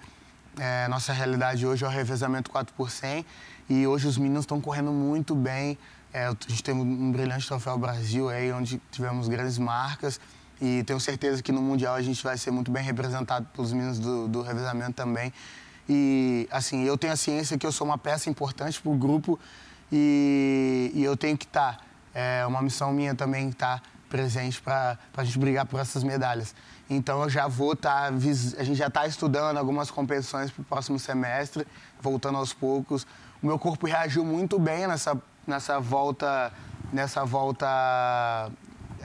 [0.58, 3.24] é, nossa realidade hoje é o revezamento 4 por 100
[3.68, 5.78] e hoje os meninos estão correndo muito bem.
[6.12, 10.20] É, a gente teve um brilhante troféu Brasil aí, onde tivemos grandes marcas.
[10.60, 13.98] E tenho certeza que no Mundial a gente vai ser muito bem representado pelos meninos
[13.98, 15.32] do, do revezamento também.
[15.92, 19.36] E, assim, eu tenho a ciência que eu sou uma peça importante para o grupo
[19.90, 21.78] e, e, eu tenho que estar.
[21.78, 26.04] Tá, é uma missão minha também estar tá presente para a gente brigar por essas
[26.04, 26.54] medalhas.
[26.88, 28.08] Então eu já vou estar.
[28.08, 28.16] Tá,
[28.58, 31.66] a gente já está estudando algumas competições para o próximo semestre,
[32.00, 33.04] voltando aos poucos.
[33.42, 36.52] O meu corpo reagiu muito bem nessa, nessa volta.
[36.92, 37.66] Nessa volta.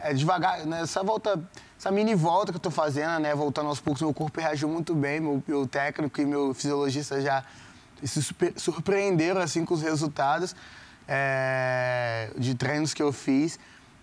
[0.04, 1.44] É devagar, nessa volta
[1.86, 3.36] essa mini volta que eu tô fazendo, né?
[3.36, 7.44] Voltando aos poucos, meu corpo reagiu muito bem, meu, meu técnico e meu fisiologista já
[8.04, 8.24] se
[8.56, 10.56] surpreenderam assim com os resultados
[11.08, 13.60] é, de treinos que eu fiz.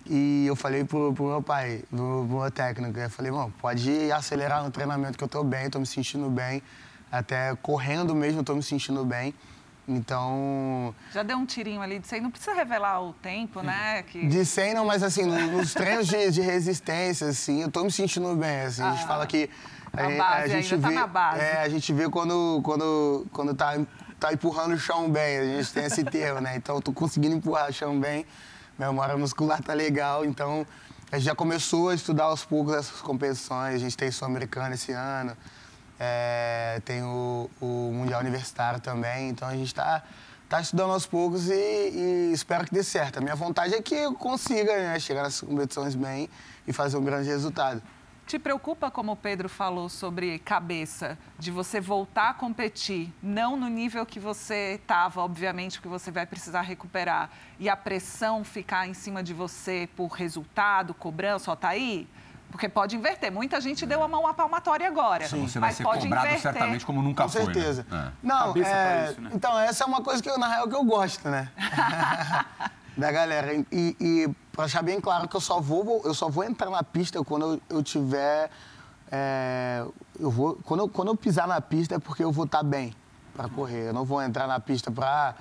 [0.06, 4.12] E eu falei pro, pro meu pai, pro, pro meu técnico, eu falei, mano, pode
[4.12, 6.62] acelerar no treinamento que eu tô bem, tô me sentindo bem.
[7.10, 9.34] Até correndo mesmo, eu tô me sentindo bem.
[9.86, 10.94] Então.
[11.12, 14.02] Já deu um tirinho ali de 100, não precisa revelar o tempo, né?
[14.04, 14.26] Que...
[14.26, 18.34] De 100 não, mas assim, nos treinos de, de resistência, assim, eu tô me sentindo
[18.36, 18.60] bem.
[18.60, 19.50] Assim, ah, a gente fala que.
[19.92, 21.40] A, a, a gente tá vê, tá base.
[21.40, 23.74] É, a gente vê quando, quando, quando tá,
[24.18, 26.56] tá empurrando o chão bem, a gente tem esse termo, né?
[26.56, 28.24] Então eu tô conseguindo empurrar o chão bem,
[28.78, 30.66] minha memória muscular tá legal, então
[31.10, 34.92] a gente já começou a estudar aos poucos essas competições, a gente tem Sul-Americana esse
[34.92, 35.36] ano.
[36.04, 40.02] É, tem o, o, Mundial Universitário também, então a gente está
[40.48, 43.18] tá estudando aos poucos e, e, espero que dê certo.
[43.18, 46.28] A minha vontade é que eu consiga né, chegar nas competições bem
[46.66, 47.80] e fazer um grande resultado.
[48.26, 53.68] Te preocupa, como o Pedro falou, sobre cabeça, de você voltar a competir, não no
[53.68, 58.94] nível que você estava, obviamente, que você vai precisar recuperar, e a pressão ficar em
[58.94, 62.08] cima de você por resultado, cobrança, ó, tá aí?
[62.52, 63.32] Porque pode inverter.
[63.32, 65.26] Muita gente deu a mão à palmatória agora.
[65.26, 65.48] Sim.
[65.48, 66.38] Você vai ser cobrado inverter.
[66.38, 67.40] certamente como nunca Com foi.
[67.40, 67.86] Com certeza.
[67.90, 68.12] Né?
[68.12, 68.26] É.
[68.26, 69.10] Não, é...
[69.10, 69.30] Isso, né?
[69.32, 71.50] então essa é uma coisa que eu, na real, que eu gosto, né?
[72.96, 73.54] da galera.
[73.54, 76.82] E, e para deixar bem claro que eu só vou, eu só vou entrar na
[76.82, 78.50] pista quando eu, eu tiver.
[79.10, 79.84] É,
[80.20, 82.64] eu vou, quando, eu, quando eu pisar na pista é porque eu vou estar tá
[82.64, 82.94] bem
[83.34, 83.88] para correr.
[83.88, 85.34] Eu não vou entrar na pista para.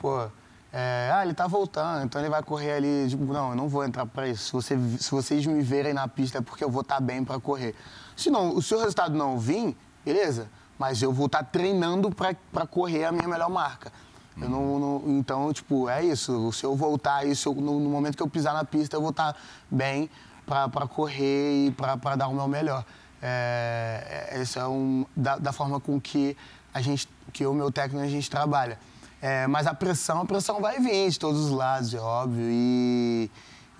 [0.00, 0.28] Pô,
[0.78, 3.06] é, ah, ele tá voltando, então ele vai correr ali.
[3.08, 4.44] Tipo, não, eu não vou entrar para isso.
[4.44, 7.24] Se, você, se vocês me verem na pista é porque eu vou estar tá bem
[7.24, 7.74] para correr.
[8.14, 12.66] Se não, o seu resultado não vir, beleza, mas eu vou estar tá treinando para
[12.66, 13.90] correr a minha melhor marca.
[14.38, 16.52] Eu não, não, então, tipo, é isso.
[16.52, 19.32] Se eu voltar, isso, no, no, momento que eu pisar na pista, eu vou estar
[19.32, 19.38] tá
[19.70, 20.10] bem
[20.44, 22.84] para correr e para dar o meu melhor.
[23.22, 26.36] É, é, é um da, da forma com que
[26.74, 28.78] a gente, que o meu técnico a gente trabalha.
[29.20, 32.44] É, mas a pressão, a pressão vai vir de todos os lados, é óbvio.
[32.48, 33.30] E,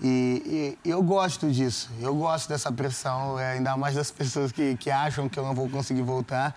[0.01, 1.89] e, e eu gosto disso.
[2.01, 5.53] Eu gosto dessa pressão, é, ainda mais das pessoas que, que acham que eu não
[5.53, 6.55] vou conseguir voltar.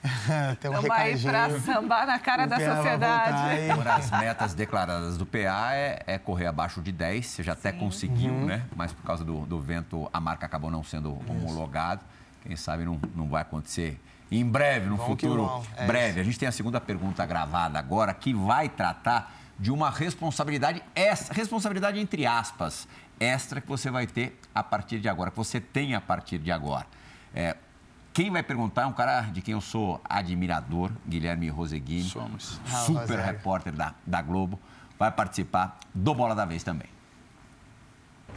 [0.60, 3.72] Tem um Tamo aí pra sambar na cara da sociedade.
[3.72, 7.26] Uma das metas declaradas do PA é, é correr abaixo de 10.
[7.26, 7.78] Você já até Sim.
[7.78, 8.46] conseguiu, uhum.
[8.46, 8.64] né?
[8.76, 12.02] Mas por causa do, do, vento, a marca acabou não sendo homologada.
[12.42, 16.10] Quem sabe não, não vai acontecer em breve, no futuro é breve.
[16.10, 16.20] Isso.
[16.20, 21.34] A gente tem a segunda pergunta gravada agora, que vai tratar de uma responsabilidade extra,
[21.34, 22.86] responsabilidade entre aspas,
[23.18, 26.52] extra que você vai ter a partir de agora, que você tem a partir de
[26.52, 26.86] agora.
[27.34, 27.56] É,
[28.12, 32.08] quem vai perguntar é um cara de quem eu sou admirador, Guilherme Roseguini.
[32.08, 32.60] Somos.
[32.84, 34.58] Super ah, repórter da, da Globo.
[34.98, 36.88] Vai participar do Bola da Vez também.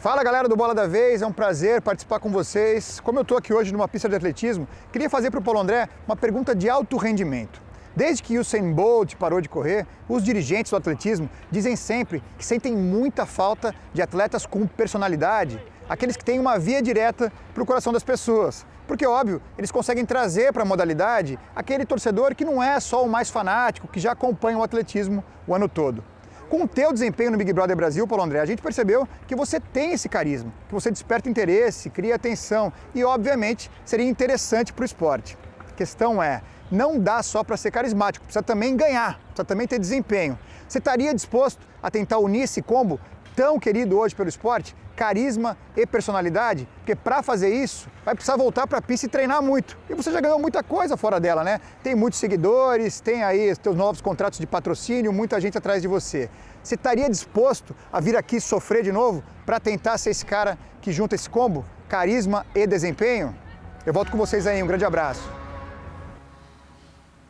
[0.01, 2.99] Fala galera do Bola da Vez, é um prazer participar com vocês.
[3.01, 5.87] Como eu estou aqui hoje numa pista de atletismo, queria fazer para o Paulo André
[6.07, 7.61] uma pergunta de alto rendimento.
[7.95, 12.75] Desde que Usain Bolt parou de correr, os dirigentes do atletismo dizem sempre que sentem
[12.75, 17.93] muita falta de atletas com personalidade, aqueles que têm uma via direta para o coração
[17.93, 18.65] das pessoas.
[18.87, 23.07] Porque, óbvio, eles conseguem trazer para a modalidade aquele torcedor que não é só o
[23.07, 26.03] mais fanático, que já acompanha o atletismo o ano todo.
[26.51, 29.57] Com o teu desempenho no Big Brother Brasil, Paulo André, a gente percebeu que você
[29.57, 34.85] tem esse carisma, que você desperta interesse, cria atenção e, obviamente, seria interessante para o
[34.85, 35.37] esporte.
[35.69, 39.79] A questão é, não dá só para ser carismático, precisa também ganhar, precisa também ter
[39.79, 40.37] desempenho.
[40.67, 42.99] Você estaria disposto a tentar unir esse combo
[43.33, 48.67] tão querido hoje pelo esporte, carisma e personalidade, porque para fazer isso vai precisar voltar
[48.67, 49.75] para a pista e treinar muito.
[49.89, 51.59] E você já ganhou muita coisa fora dela, né?
[51.81, 56.29] Tem muitos seguidores, tem aí seus novos contratos de patrocínio, muita gente atrás de você.
[56.63, 60.91] Você estaria disposto a vir aqui sofrer de novo para tentar ser esse cara que
[60.91, 63.35] junta esse combo, carisma e desempenho?
[63.83, 65.27] Eu volto com vocês aí, um grande abraço.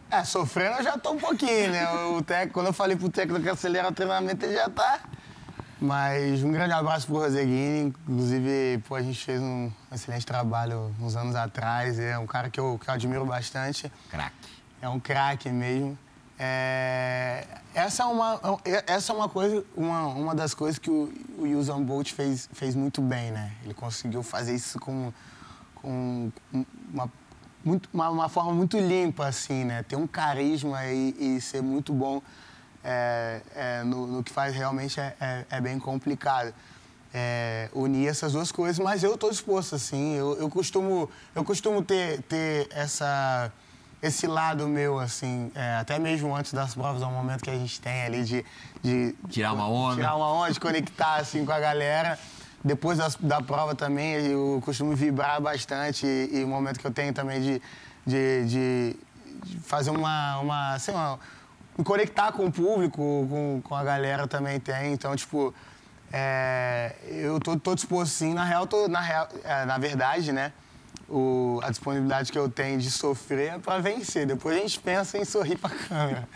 [0.10, 1.90] É, sofrendo eu já tô um pouquinho, né?
[2.18, 5.00] O técnico, quando eu falei pro técnico que acelera o treinamento, ele já tá
[5.82, 7.88] mas um grande abraço pro Roseguini.
[7.88, 11.98] Inclusive, pô, a gente fez um excelente trabalho uns anos atrás.
[11.98, 13.92] É um cara que eu, que eu admiro bastante.
[14.12, 14.50] Craque.
[14.80, 15.98] É um craque mesmo.
[16.38, 18.40] É, essa, é uma,
[18.86, 22.76] essa é uma coisa, uma, uma das coisas que o, o Usain Bolt fez, fez
[22.76, 23.52] muito bem, né?
[23.64, 25.12] Ele conseguiu fazer isso com,
[25.76, 26.32] com
[26.92, 27.12] uma,
[27.64, 29.82] muito, uma, uma forma muito limpa, assim, né?
[29.84, 32.22] Ter um carisma e, e ser muito bom
[32.84, 36.54] é, é, no, no, que faz realmente é, é, é bem complicado.
[37.14, 41.84] É, unir essas duas coisas, mas eu estou disposto, assim, eu, eu, costumo, eu costumo
[41.84, 43.52] ter, ter essa,
[44.02, 47.58] esse lado meu, assim, é, até mesmo antes das provas, é um momento que a
[47.58, 48.46] gente tem ali de,
[48.82, 52.18] de tirar uma onda, tirar uma onda, de conectar assim com a galera.
[52.64, 56.92] Depois da, da prova também, eu costumo vibrar bastante e, e o momento que eu
[56.92, 57.62] tenho também de,
[58.06, 58.96] de, de,
[59.44, 61.20] de fazer uma, uma, assim, uma
[61.82, 64.94] me conectar com o público, com, com a galera também tem.
[64.94, 65.54] Então, tipo,
[66.14, 68.34] é, eu tô, tô disposto sim.
[68.34, 70.54] Na real, tô, na, real é, na verdade, né?
[71.10, 74.28] O, a disponibilidade que eu tenho de sofrer é para vencer.
[74.28, 76.30] Depois a gente pensa em sorrir para câmera.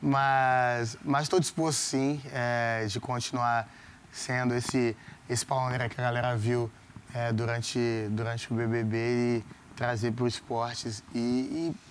[0.00, 3.66] Mas estou disposto sim é, de continuar
[4.12, 4.94] sendo esse,
[5.28, 6.70] esse André que a galera viu
[7.14, 7.78] é, durante,
[8.10, 11.02] durante o BBB e trazer para o esportes.
[11.14, 11.85] E, e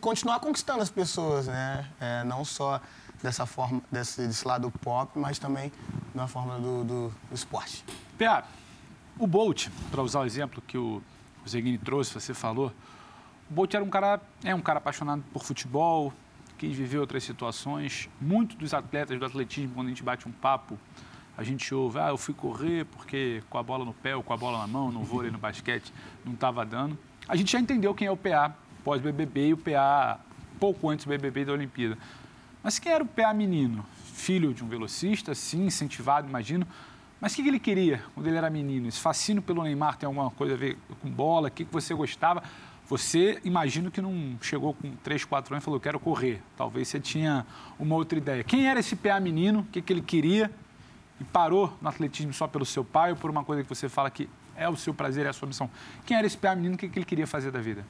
[0.00, 1.88] continuar conquistando as pessoas, né?
[2.00, 2.80] É, não só
[3.22, 5.72] dessa forma, desse, desse, lado pop, mas também
[6.14, 7.84] na forma do, do, do esporte.
[8.16, 8.44] Pia,
[9.18, 11.02] o Bolt, para usar o exemplo que o,
[11.44, 12.72] o Zeguini trouxe, você falou,
[13.50, 16.12] o Bolt era um cara, é um cara apaixonado por futebol,
[16.58, 18.08] quis viver outras situações.
[18.20, 20.78] Muitos dos atletas do atletismo, quando a gente bate um papo,
[21.36, 24.32] a gente ouve, ah, eu fui correr porque com a bola no pé ou com
[24.32, 25.92] a bola na mão, no vôlei, no basquete,
[26.24, 26.98] não estava dando.
[27.26, 28.54] A gente já entendeu quem é o PA
[28.90, 30.18] pós-BBB e o PA
[30.58, 31.96] pouco antes do BBB da Olimpíada.
[32.60, 33.86] Mas quem era o PA menino?
[34.14, 36.66] Filho de um velocista, sim, incentivado, imagino.
[37.20, 38.88] Mas o que ele queria quando ele era menino?
[38.88, 41.46] Esse fascínio pelo Neymar tem alguma coisa a ver com bola?
[41.46, 42.42] O que você gostava?
[42.88, 46.42] Você, imagino que não chegou com 3, 4 anos e falou, quero correr.
[46.56, 47.46] Talvez você tinha
[47.78, 48.42] uma outra ideia.
[48.42, 49.60] Quem era esse PA menino?
[49.60, 50.50] O que, ele queria?
[51.20, 54.10] E parou no atletismo só pelo seu pai ou por uma coisa que você fala
[54.10, 55.70] que é o seu prazer, é a sua missão?
[56.04, 56.74] Quem era esse PA menino?
[56.74, 57.86] O que ele queria fazer da vida?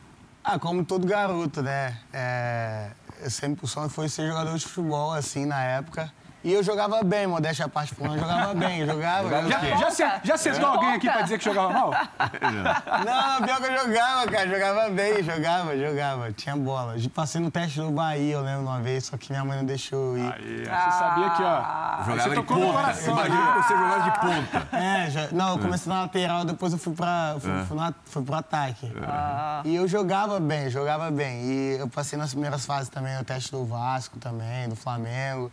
[0.52, 1.96] Ah, como todo garoto, né?
[2.12, 2.90] É,
[3.22, 6.12] eu sempre o sonho foi ser jogador de futebol, assim, na época.
[6.42, 9.28] E eu jogava bem, modéstia a parte, eu jogava bem, eu jogava.
[9.48, 11.90] já, já, já sentou alguém aqui pra dizer que jogava mal?
[13.04, 16.94] Não, pior que eu jogava, cara, jogava bem, jogava, jogava, tinha bola.
[17.14, 20.16] Passei no teste do Bahia, eu lembro uma vez, só que minha mãe não deixou
[20.16, 20.32] ir.
[20.32, 23.10] Aí, você sabia que, ó, jogava você de ponta.
[23.10, 24.76] Imagina você jogava de ponta.
[24.76, 27.64] É, já, não, eu comecei na lateral, depois eu fui, pra, fui, é.
[27.66, 28.90] fui, na, fui pro ataque.
[29.02, 29.60] Ah.
[29.64, 31.42] E eu jogava bem, jogava bem.
[31.42, 35.52] E eu passei nas primeiras fases também, o teste do Vasco também, do Flamengo.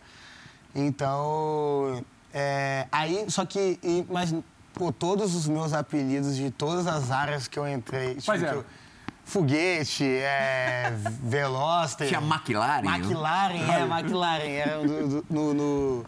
[0.78, 4.32] Então, é, aí, só que, e, mas,
[4.72, 8.14] pô, todos os meus apelidos de todas as áreas que eu entrei.
[8.14, 8.64] Tipo, Mas é.
[9.24, 12.06] Foguete, é, Veloster.
[12.06, 12.84] Tinha McLaren.
[12.84, 14.50] McLaren, é, McLaren.
[14.50, 16.06] Era do, do, no, no,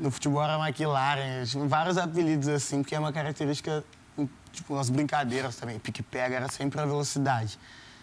[0.00, 1.44] no, futebol era McLaren.
[1.44, 3.84] Tinha vários apelidos assim, porque é uma característica,
[4.52, 5.80] tipo, nas brincadeiras também.
[5.80, 7.58] Pique-pega era sempre a velocidade.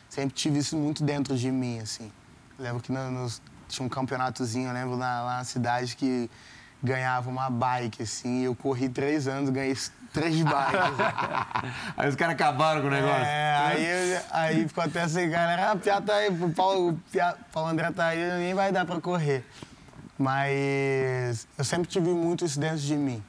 [0.10, 2.12] Sempre tive isso muito dentro de mim, assim.
[2.58, 6.30] lembro que nos, tinha um campeonatozinho, eu lembro, na, lá na cidade que
[6.82, 8.42] ganhava uma bike, assim.
[8.42, 9.76] Eu corri três anos, ganhei
[10.14, 11.00] três bikes.
[11.98, 13.24] aí os caras acabaram com o negócio.
[13.24, 17.00] É, aí, aí ficou até assim, galera, ah, Pia tá aí, o Paulo,
[17.52, 19.46] Paulo André tá aí, nem vai dar pra correr.
[20.18, 23.24] Mas eu sempre tive muito isso dentro de mim.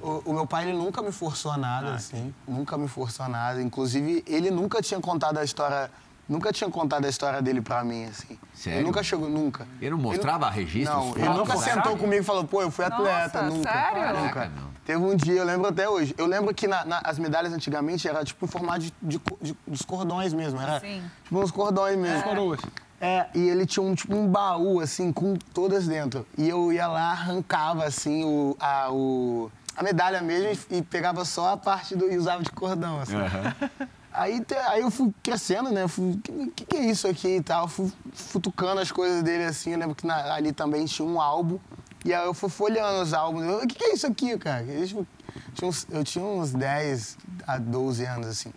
[0.00, 2.32] O, o, meu pai, ele nunca me forçou a nada, ah, assim.
[2.46, 3.60] Nunca me forçou a nada.
[3.60, 5.90] Inclusive, ele nunca tinha contado a história
[6.28, 8.38] nunca tinha contado a história dele pra mim, assim.
[8.52, 8.78] Sério?
[8.80, 9.66] Ele nunca chegou, nunca.
[9.80, 10.96] Ele não mostrava ele, registros?
[10.96, 13.72] Não, ele nunca sentou comigo e falou, pô, eu fui atleta, Nossa, nunca.
[13.72, 14.20] Sério?
[14.20, 14.44] Nunca.
[14.54, 14.68] não.
[14.84, 16.14] Teve um dia, eu lembro até hoje.
[16.16, 19.56] Eu lembro que na, na, as medalhas antigamente era tipo em formato de, de, de,
[19.66, 20.60] dos cordões mesmo.
[20.60, 21.02] Era Sim.
[21.24, 22.22] tipo uns cordões mesmo.
[22.22, 22.60] Coroas.
[23.00, 26.26] É, e ele tinha um, tipo, um baú, assim, com todas dentro.
[26.36, 31.24] E eu ia lá, arrancava, assim, o, a, o, a medalha mesmo e, e pegava
[31.24, 32.10] só a parte do...
[32.10, 33.14] e usava de cordão, assim.
[33.14, 33.88] Uhum.
[34.12, 35.84] Aí, aí eu fui crescendo, né?
[35.84, 36.18] O
[36.54, 37.68] que, que, é isso aqui e tal?
[37.68, 39.72] Fui futucando as coisas dele assim.
[39.72, 41.58] Eu lembro que na, ali também tinha um álbum.
[42.04, 43.62] E aí eu fui folheando os álbuns.
[43.62, 44.64] O que, que é isso aqui, cara?
[44.64, 45.06] Eu
[45.54, 48.52] tinha, uns, eu tinha uns 10 a 12 anos, assim.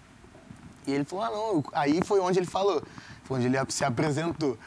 [0.87, 1.63] E ele falou, ah, não.
[1.73, 2.81] Aí foi onde ele falou.
[3.23, 4.57] Foi onde ele se apresentou.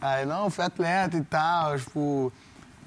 [0.00, 2.32] Aí, não, fui atleta e tal, tipo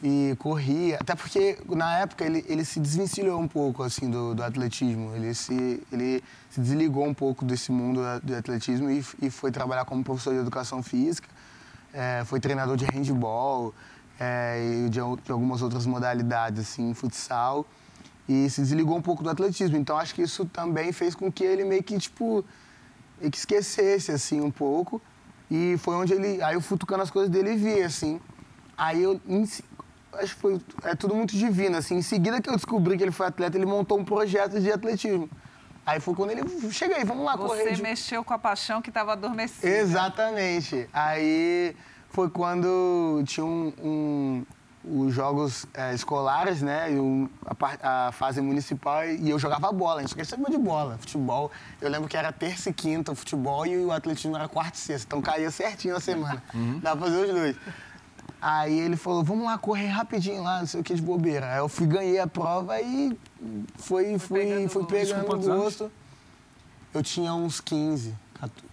[0.02, 0.98] e corria.
[1.02, 5.16] Até porque, na época, ele, ele se desvencilhou um pouco, assim, do, do atletismo.
[5.16, 9.86] Ele se, ele se desligou um pouco desse mundo do atletismo e, e foi trabalhar
[9.86, 11.28] como professor de educação física.
[11.94, 13.74] É, foi treinador de handball
[14.20, 17.66] é, e de, de, algumas outras modalidades, assim, futsal.
[18.30, 19.78] E se desligou um pouco do atletismo.
[19.78, 22.44] Então, acho que isso também fez com que ele meio que, tipo,
[23.20, 25.02] meio que esquecesse, assim, um pouco.
[25.50, 26.42] E foi onde ele.
[26.42, 28.20] Aí eu futucando as coisas dele e vi, assim.
[28.78, 29.20] Aí eu.
[30.14, 30.62] Acho que foi.
[30.84, 31.96] É tudo muito divino, assim.
[31.96, 35.30] Em seguida que eu descobri que ele foi atleta, ele montou um projeto de atletismo.
[35.86, 36.72] Aí foi quando ele.
[36.72, 37.64] Chega aí, vamos lá Você correr.
[37.64, 37.82] Você de...
[37.82, 39.68] mexeu com a paixão que estava adormecida.
[39.68, 40.90] Exatamente.
[40.92, 41.76] Aí
[42.10, 44.46] foi quando tinha um, um
[44.90, 46.90] os jogos é, escolares, né?
[46.90, 50.00] Um, a, a, fase municipal e eu jogava bola.
[50.00, 51.52] A gente queria saber de bola, futebol.
[51.82, 54.80] Eu lembro que era terça e quinta o futebol e o atletismo era quarta e
[54.80, 55.08] sexta.
[55.08, 56.42] Então caía certinho a semana.
[56.54, 56.80] Uhum.
[56.80, 57.56] Dava pra fazer os dois.
[58.42, 61.54] Aí ele falou, vamos lá correr rapidinho lá, não sei o que de bobeira.
[61.54, 63.18] Aí eu fui, ganhei a prova e
[63.78, 65.92] foi, fui, pegando, fui pegando o gosto.
[66.94, 68.14] Eu tinha uns 15.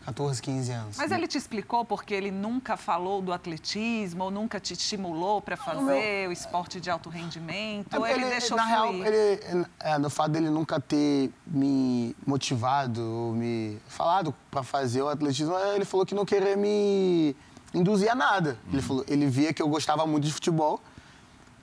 [0.05, 0.97] 14, 15 anos.
[0.99, 5.57] Mas ele te explicou porque ele nunca falou do atletismo ou nunca te estimulou para
[5.57, 6.29] fazer meu...
[6.29, 7.95] o esporte de alto rendimento?
[7.95, 9.03] É ou ele, ele deixou Na fluir?
[9.03, 15.09] real, ele, é, no fato dele nunca ter me motivado, me falado para fazer o
[15.09, 17.35] atletismo, ele falou que não queria me
[17.75, 18.59] induzir a nada.
[18.67, 18.73] Uhum.
[18.73, 20.81] Ele, falou, ele via que eu gostava muito de futebol.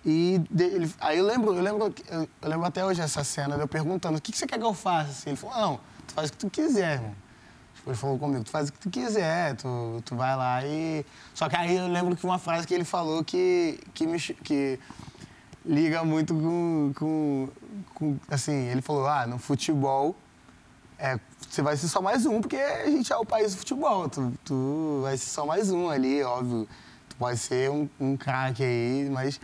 [0.06, 4.18] E ele, aí eu lembro, eu lembro, eu lembro até hoje essa cena, eu perguntando,
[4.18, 5.12] o que, que você quer que eu faça?
[5.12, 7.16] Assim, ele falou, não, tu faz o que tu quiser, irmão.
[7.86, 11.06] Ele falou comigo, tu faz o que tu quiser, tu, tu vai lá e...
[11.34, 14.80] Só que aí eu lembro que uma frase que ele falou que, que, me, que
[15.66, 17.50] liga muito com, com,
[17.94, 18.18] com...
[18.30, 20.16] Assim, ele falou, ah, no futebol
[21.02, 24.08] é, você vai ser só mais um, porque a gente é o país do futebol.
[24.08, 26.68] Tu, tu vai ser só mais um ali, óbvio.
[27.10, 29.40] Tu pode ser um, um craque aí, mas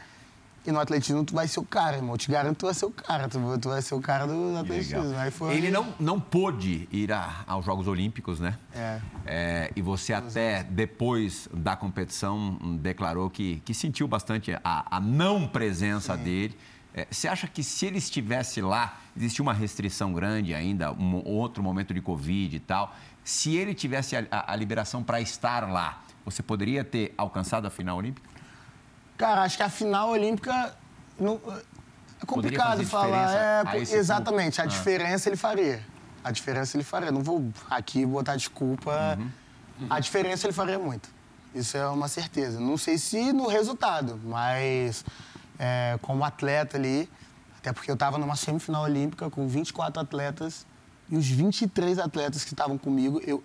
[0.67, 2.13] e no atletismo tu vai ser o cara, irmão.
[2.13, 3.27] Eu te garanto que tu vai ser o cara.
[3.27, 5.03] Tu, tu vai ser o cara do atletismo.
[5.31, 5.55] Foi...
[5.55, 8.57] Ele não, não pôde ir a, aos Jogos Olímpicos, né?
[8.75, 9.01] É.
[9.25, 9.71] é.
[9.75, 16.15] E você até depois da competição declarou que, que sentiu bastante a, a não presença
[16.17, 16.23] Sim.
[16.23, 16.57] dele.
[16.97, 21.61] É, você acha que se ele estivesse lá, existia uma restrição grande ainda, um outro
[21.61, 26.01] momento de Covid e tal, se ele tivesse a, a, a liberação para estar lá,
[26.25, 28.27] você poderia ter alcançado a final olímpica?
[29.15, 30.75] Cara, acho que a final olímpica.
[31.19, 31.39] Não,
[32.19, 33.75] é complicado falar.
[33.75, 34.67] É, exatamente, a ah.
[34.67, 35.85] diferença ele faria.
[36.23, 37.11] A diferença ele faria.
[37.11, 39.17] Não vou aqui botar desculpa.
[39.19, 39.31] Uhum.
[39.81, 39.87] Uhum.
[39.87, 41.09] A diferença ele faria muito.
[41.53, 42.59] Isso é uma certeza.
[42.59, 45.05] Não sei se no resultado, mas
[45.59, 47.09] é, como atleta ali,
[47.57, 50.65] até porque eu estava numa semifinal olímpica com 24 atletas
[51.09, 53.43] e os 23 atletas que estavam comigo, eu,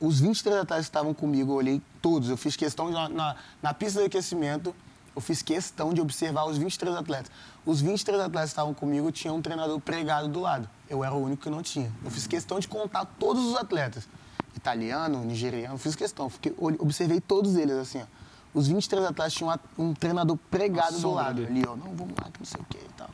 [0.00, 2.28] os 23 atletas que estavam comigo, eu olhei todos.
[2.28, 4.74] Eu fiz questão de, na, na pista de aquecimento,
[5.14, 7.30] eu fiz questão de observar os 23 atletas.
[7.64, 10.68] Os 23 atletas que estavam comigo tinham um treinador pregado do lado.
[10.88, 11.92] Eu era o único que não tinha.
[12.04, 14.08] Eu fiz questão de contar todos os atletas.
[14.56, 16.28] Italiano, nigeriano, fiz questão.
[16.28, 18.23] Fiquei, observei todos eles, assim, ó.
[18.54, 21.42] Os 23 atletas tinham um treinador pregado do lado.
[21.42, 23.10] Ali, ó, não, vamos lá, que não sei o quê e tal.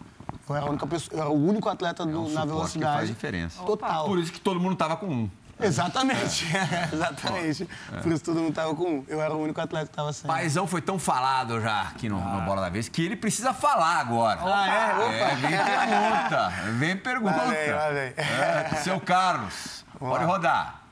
[0.49, 2.93] Eu era, a única pessoa, eu era o único atleta do, é um na velocidade.
[2.93, 3.63] Que faz diferença.
[3.63, 4.05] Total.
[4.05, 5.31] Por isso que todo mundo tava com um.
[5.63, 6.89] Exatamente, é.
[6.93, 7.69] exatamente.
[7.93, 8.01] É.
[8.01, 9.05] Por isso todo mundo tava com um.
[9.07, 10.27] Eu era o único atleta que tava sem.
[10.27, 12.41] Paizão foi tão falado já aqui no, ah.
[12.41, 14.41] no, Bola da Vez que ele precisa falar agora.
[14.43, 14.95] Ah, é?
[14.95, 15.13] Opa.
[15.13, 16.49] É, vem pergunta.
[16.79, 17.39] Vem pergunta.
[17.39, 18.15] Valeu, valeu.
[18.17, 20.83] É, seu Carlos, pode rodar.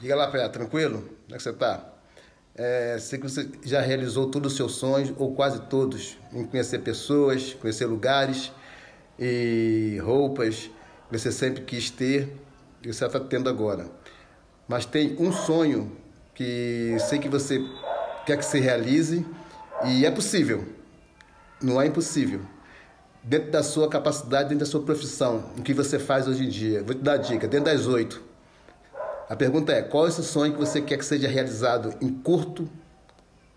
[0.00, 0.98] Diga lá, Pé, tranquilo?
[1.00, 1.93] Como é que você tá?
[2.56, 6.78] É, sei que você já realizou todos os seus sonhos, ou quase todos, em conhecer
[6.80, 8.52] pessoas, conhecer lugares
[9.18, 10.70] e roupas
[11.08, 12.32] que você sempre quis ter
[12.80, 13.86] que você está tendo agora.
[14.68, 15.96] Mas tem um sonho
[16.34, 17.64] que sei que você
[18.26, 19.24] quer que se realize
[19.86, 20.64] e é possível.
[21.62, 22.40] Não é impossível.
[23.22, 26.82] Dentro da sua capacidade, dentro da sua profissão, o que você faz hoje em dia.
[26.82, 28.22] Vou te dar a dica, dentro das oito.
[29.28, 32.68] A pergunta é, qual é esse sonho que você quer que seja realizado em curto,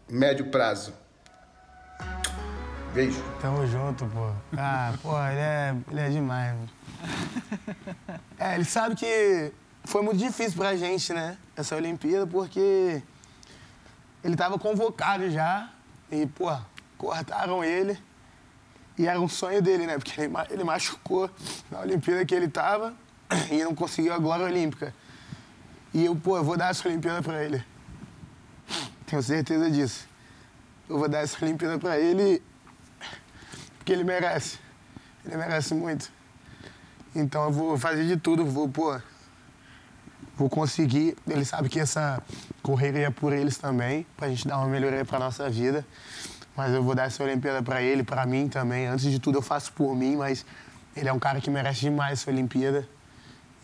[0.09, 0.93] médio prazo?
[2.93, 3.22] Beijo.
[3.41, 4.32] Tamo junto, pô.
[4.57, 6.53] Ah, pô, ele é, ele é demais.
[6.53, 6.70] Mano.
[8.39, 9.51] É, ele sabe que
[9.84, 11.38] foi muito difícil pra gente, né?
[11.55, 13.01] Essa Olimpíada, porque
[14.24, 15.72] ele estava convocado já
[16.11, 16.55] e, pô,
[16.97, 17.97] cortaram ele.
[18.95, 19.97] E era um sonho dele, né?
[19.97, 21.30] Porque ele, ele machucou
[21.72, 22.93] na Olimpíada que ele estava
[23.51, 24.93] e não conseguiu a glória olímpica.
[25.94, 27.64] E eu, pô, eu vou dar essa Olimpíada pra ele.
[29.06, 30.08] Tenho certeza disso.
[30.90, 32.42] Eu vou dar essa Olimpíada pra ele
[33.88, 34.60] porque ele merece.
[35.26, 36.12] Ele merece muito.
[37.16, 39.00] Então eu vou fazer de tudo, vou, pô,
[40.36, 41.16] vou conseguir.
[41.26, 42.22] Ele sabe que essa
[42.62, 45.86] correria é por eles também, pra gente dar uma melhoria pra nossa vida.
[46.54, 48.88] Mas eu vou dar essa Olimpíada para ele, para mim também.
[48.88, 50.46] Antes de tudo eu faço por mim, mas
[50.94, 52.86] ele é um cara que merece demais essa Olimpíada.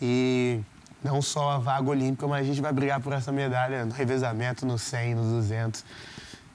[0.00, 0.62] E
[1.04, 4.64] não só a vaga olímpica, mas a gente vai brigar por essa medalha no revezamento,
[4.64, 5.84] no 100, nos 200.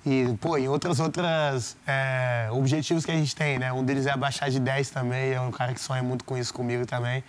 [0.06, 3.72] E, pô, em outras, outras é, objetivos que a gente tem, né?
[3.72, 6.54] Um deles é abaixar de 10 também, é um cara que sonha muito com isso
[6.54, 7.24] comigo também.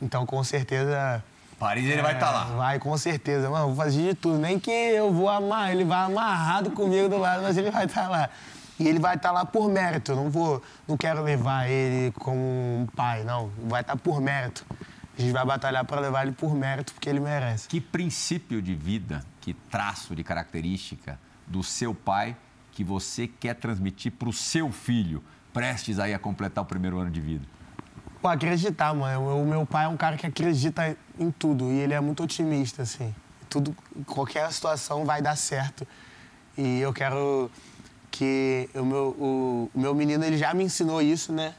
[0.00, 1.24] Então, com certeza,
[1.58, 2.44] Paris ele vai estar tá lá.
[2.56, 3.48] Vai, com certeza.
[3.48, 4.36] Mano, vou fazer de tudo.
[4.36, 8.02] Nem que eu vou amar, ele vai amarrado comigo do lado, mas ele vai estar
[8.02, 8.30] tá lá.
[8.80, 10.12] E ele vai estar tá lá por mérito.
[10.12, 13.50] Eu não vou, não quero levar ele como um pai, não.
[13.68, 14.66] Vai estar tá por mérito.
[15.16, 17.68] A gente vai batalhar para levar ele por mérito, porque ele merece.
[17.68, 22.36] Que princípio de vida, que traço de característica do seu pai
[22.70, 27.10] que você quer transmitir para o seu filho, prestes aí a completar o primeiro ano
[27.10, 27.44] de vida?
[28.22, 29.42] Pô, acreditar, mano.
[29.42, 32.82] O meu pai é um cara que acredita em tudo e ele é muito otimista,
[32.82, 33.14] assim.
[33.50, 35.86] Tudo, qualquer situação vai dar certo.
[36.56, 37.50] E eu quero
[38.10, 41.54] que o meu, o, o meu menino, ele já me ensinou isso, né?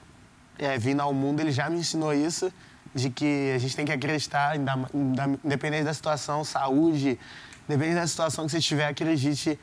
[0.58, 2.52] É, vindo ao mundo, ele já me ensinou isso,
[2.94, 4.56] de que a gente tem que acreditar,
[5.44, 7.20] independente da situação, saúde,
[7.68, 9.60] independente da situação que você estiver, acredite,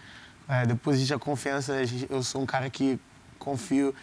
[0.49, 1.75] é, deposite a confiança.
[2.09, 2.99] Eu sou um cara que
[3.39, 3.95] confio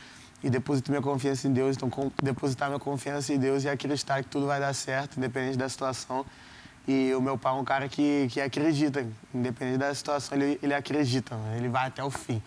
[0.43, 1.75] e deposito minha confiança em Deus.
[1.75, 5.67] Então, depositar minha confiança em Deus e acreditar que tudo vai dar certo, independente da
[5.67, 6.25] situação.
[6.87, 10.73] E o meu pai é um cara que, que acredita, independente da situação, ele, ele
[10.73, 11.57] acredita, né?
[11.57, 12.41] ele vai até o fim.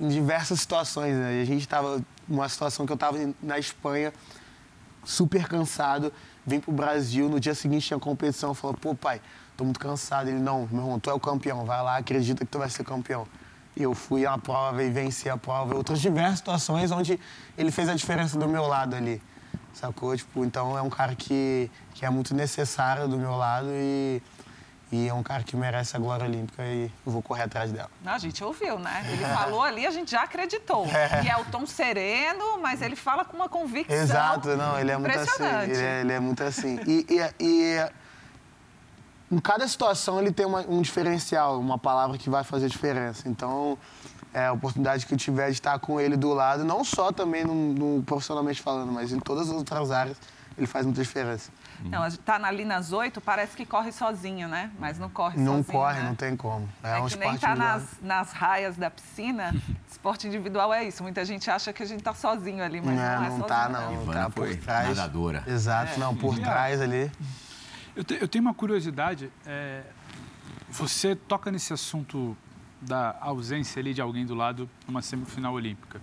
[0.00, 1.40] Em diversas situações, né?
[1.40, 4.12] a gente estava numa situação que eu estava na Espanha,
[5.04, 6.12] super cansado,
[6.46, 9.20] vim para o Brasil, no dia seguinte tinha competição, falei, pô pai,
[9.56, 10.28] tô muito cansado.
[10.28, 12.84] Ele, não, meu irmão, tu é o campeão, vai lá, acredita que tu vai ser
[12.84, 13.26] campeão
[13.76, 15.74] eu fui à prova e venci a prova.
[15.74, 17.18] Outras diversas situações onde
[17.58, 19.20] ele fez a diferença do meu lado ali,
[19.72, 20.16] sacou?
[20.16, 24.22] Tipo, então é um cara que, que é muito necessário do meu lado e,
[24.94, 27.90] e é um cara que merece a glória olímpica e eu vou correr atrás dela.
[28.06, 29.04] A gente ouviu, né?
[29.10, 30.86] Ele falou ali, a gente já acreditou.
[30.86, 31.20] É.
[31.20, 34.96] Que é o tom sereno, mas ele fala com uma convicção Exato, não, ele é
[34.96, 35.44] muito assim.
[35.64, 36.78] Ele é, ele é muito assim.
[36.86, 37.90] E, e, e
[39.32, 43.28] em cada situação ele tem uma, um diferencial, uma palavra que vai fazer diferença.
[43.28, 43.76] Então,
[44.32, 47.44] é a oportunidade que eu tiver de estar com ele do lado, não só também
[47.44, 50.16] no, no profissionalmente falando, mas em todas as outras áreas,
[50.56, 51.50] ele faz muita diferença.
[51.82, 54.70] Não, tá ali nas oito, parece que corre sozinho, né?
[54.78, 55.74] Mas não corre não sozinho.
[55.74, 56.08] Não corre, né?
[56.08, 56.68] não tem como.
[56.82, 59.54] É, é um que nem tá nas, nas raias da piscina.
[59.90, 61.02] esporte individual é isso.
[61.02, 63.46] Muita gente acha que a gente tá sozinho ali, mas não, não é não sozinho.
[63.46, 64.88] Tá, não, não tá por trás.
[64.88, 65.44] Nadadora.
[65.46, 65.96] Exato, é.
[65.96, 67.10] não, por trás ali.
[67.96, 69.30] Eu, te, eu tenho uma curiosidade.
[69.46, 69.82] É,
[70.68, 72.36] você toca nesse assunto
[72.80, 76.00] da ausência ali de alguém do lado numa semifinal olímpica.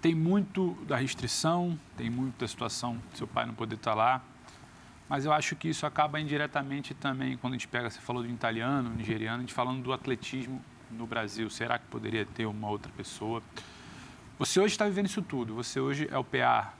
[0.00, 4.22] Tem muito da restrição, tem muito da situação do seu pai não poder estar lá,
[5.10, 8.28] mas eu acho que isso acaba indiretamente também, quando a gente pega, você falou do
[8.28, 11.50] italiano, nigeriano, a gente falando do atletismo no Brasil.
[11.50, 13.42] Será que poderia ter uma outra pessoa?
[14.38, 15.52] Você hoje está vivendo isso tudo.
[15.56, 16.72] Você hoje é o PA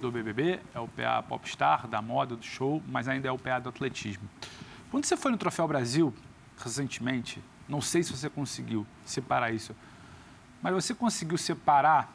[0.00, 3.60] do BBB, é o PA Popstar, da moda, do show, mas ainda é o PA
[3.60, 4.28] do atletismo.
[4.90, 6.12] Quando você foi no Troféu Brasil,
[6.58, 9.76] recentemente, não sei se você conseguiu separar isso,
[10.60, 12.12] mas você conseguiu separar,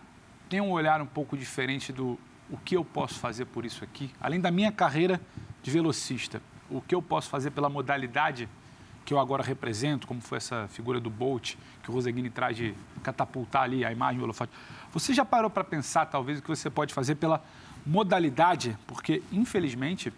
[0.50, 2.20] tem um olhar um pouco diferente do
[2.50, 5.22] o que eu posso fazer por isso aqui, além da minha carreira
[5.62, 8.48] de velocista, o que eu posso fazer pela modalidade
[9.06, 12.76] que eu agora represento, como foi essa figura do Bolt, que o Roseguini traz de
[13.02, 14.52] catapultar ali a imagem do holofote.
[14.92, 17.44] Você já parou para pensar, talvez, o que você pode fazer pela
[17.86, 20.14] modalidade, porque infelizmente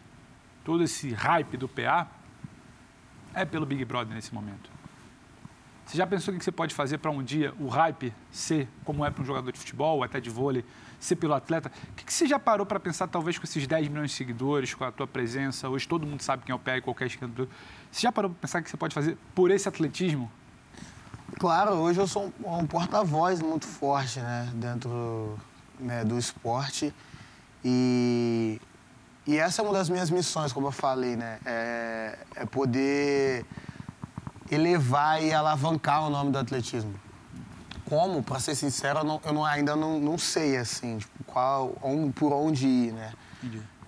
[0.64, 2.08] todo esse hype do PA
[3.34, 4.70] é pelo Big Brother nesse momento.
[5.92, 9.04] Você já pensou o que você pode fazer para um dia o hype ser como
[9.04, 10.64] é para um jogador de futebol, ou até de vôlei,
[10.98, 11.70] ser pelo atleta?
[11.90, 14.86] O que você já parou para pensar, talvez, com esses 10 milhões de seguidores, com
[14.86, 15.68] a tua presença?
[15.68, 17.34] Hoje todo mundo sabe quem é o PA e qualquer esquema.
[17.92, 20.32] Você já parou para pensar o que você pode fazer por esse atletismo?
[21.38, 25.38] Claro, hoje eu sou um, um porta-voz muito forte né, dentro
[25.78, 26.94] né, do esporte.
[27.66, 28.62] E,
[29.28, 31.38] e essa é uma das minhas missões, como eu falei, né?
[31.46, 33.46] É, é poder
[34.52, 36.94] elevar e alavancar o nome do atletismo.
[37.86, 41.76] Como, para ser sincero, eu, não, eu não, ainda não, não sei, assim, tipo, qual,
[41.82, 43.12] onde, por onde ir, né?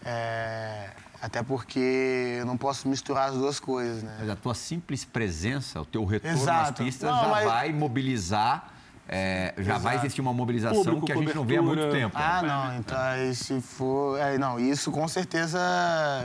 [0.03, 0.89] É,
[1.22, 4.18] até porque eu não posso misturar as duas coisas, né?
[4.20, 6.59] Mas a tua simples presença, o teu retorno Exato.
[6.59, 7.45] nas pistas não, já mas...
[7.45, 8.72] vai mobilizar
[9.08, 9.80] é, já Exato.
[9.82, 12.16] vai existir uma mobilização Público, que a gente não vê há muito tempo.
[12.18, 12.78] Ah, não.
[12.78, 12.97] Então,
[13.34, 14.18] se for.
[14.18, 15.60] É, não, isso com certeza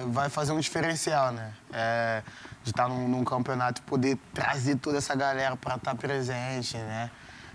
[0.07, 1.53] vai fazer um diferencial, né?
[1.72, 2.22] É,
[2.62, 7.11] de estar num, num, campeonato e poder trazer toda essa galera para estar presente, né?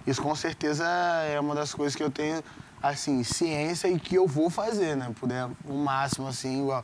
[0.05, 2.43] Isso com certeza é uma das coisas que eu tenho,
[2.81, 5.09] assim, ciência e que eu vou fazer, né?
[5.17, 6.83] Puder o máximo, assim, igual.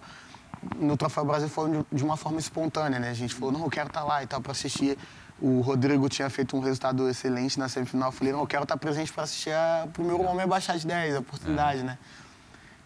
[0.77, 3.09] No Troféu Brasil foi de uma forma espontânea, né?
[3.09, 4.97] A gente falou, não, eu quero estar lá e tal, para assistir
[5.41, 8.09] o Rodrigo tinha feito um resultado excelente na semifinal.
[8.09, 9.51] Eu falei, não, eu quero estar presente para assistir
[9.97, 11.83] o meu homem baixar de 10, a oportunidade, é.
[11.83, 11.97] né?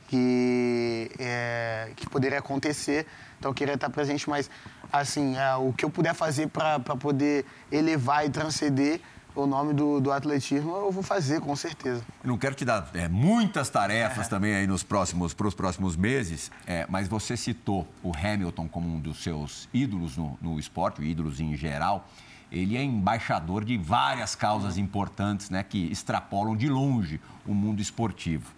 [0.08, 3.08] Que, é, que poderia acontecer.
[3.40, 4.50] Então eu queria estar presente, mas
[4.92, 9.02] assim, é, o que eu puder fazer para poder elevar e transcender,
[9.36, 12.04] o nome do, do atletismo, eu vou fazer, com certeza.
[12.24, 14.30] Não quero te dar é, muitas tarefas é.
[14.30, 18.88] também aí nos próximos, para os próximos meses, é, mas você citou o Hamilton como
[18.88, 22.08] um dos seus ídolos no, no esporte, ídolos em geral.
[22.54, 28.54] Ele é embaixador de várias causas importantes, né, que extrapolam de longe o mundo esportivo.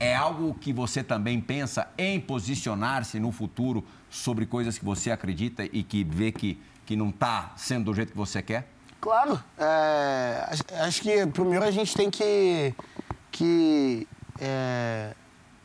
[0.00, 5.64] É algo que você também pensa em posicionar-se no futuro sobre coisas que você acredita
[5.64, 8.66] e que vê que, que não está sendo do jeito que você quer?
[8.98, 9.38] Claro.
[9.58, 10.48] É,
[10.80, 12.74] acho que primeiro a gente tem que,
[13.30, 14.08] que
[14.40, 15.14] é,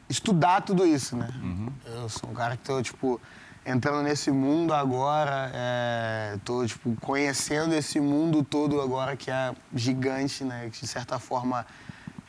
[0.09, 1.29] estudar tudo isso, né?
[1.41, 1.69] Uhum.
[1.85, 3.21] Eu sou um cara que tô, tipo,
[3.65, 10.43] entrando nesse mundo agora, é, tô, tipo, conhecendo esse mundo todo agora que é gigante,
[10.43, 10.69] né?
[10.71, 11.65] Que, de certa forma,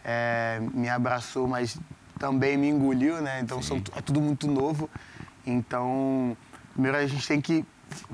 [0.04, 1.78] é, me abraçou, mas
[2.18, 3.40] também me engoliu, né?
[3.40, 4.88] Então, são, é tudo muito novo.
[5.46, 6.36] Então,
[6.72, 7.64] primeiro a gente tem que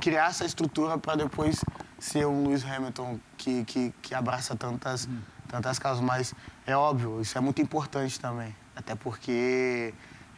[0.00, 1.62] criar essa estrutura para depois
[1.98, 5.18] ser um Lewis Hamilton que, que, que abraça tantas, hum.
[5.48, 6.02] tantas causas.
[6.02, 6.34] Mas
[6.66, 8.54] é óbvio, isso é muito importante também.
[8.74, 9.92] Até porque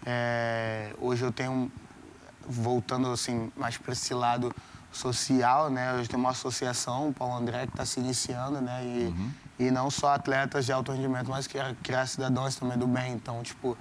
[0.05, 1.71] é, hoje eu tenho,
[2.49, 4.55] voltando assim, mais para esse lado
[4.93, 5.95] social, né?
[5.95, 8.85] Hoje tem uma associação, o Paulo André, que está se iniciando, né?
[8.85, 9.31] E, uhum.
[9.59, 13.15] e não só atletas de alto rendimento, mas que criar cidadãos também do bem.
[13.15, 13.77] Então, tipo,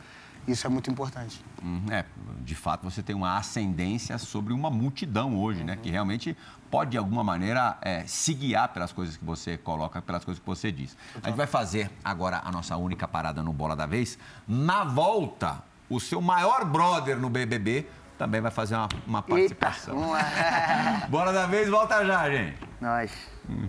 [0.47, 1.43] isso é muito importante.
[1.62, 1.86] Uhum.
[1.91, 2.05] É,
[2.43, 5.66] de fato, você tem uma ascendência sobre uma multidão hoje, uhum.
[5.66, 5.76] né?
[5.76, 6.36] Que realmente
[6.72, 10.47] pode, de alguma maneira, é, se guiar pelas coisas que você coloca, pelas coisas que
[10.47, 10.95] você diz.
[11.22, 14.18] A gente vai fazer agora a nossa única parada no Bola da Vez.
[14.47, 17.86] Na volta, o seu maior brother no BBB
[18.22, 20.15] também vai fazer uma, uma participação.
[20.15, 22.55] Eita, Bola da Vez, volta já, gente.
[22.80, 23.11] Nós.
[23.49, 23.67] Hum.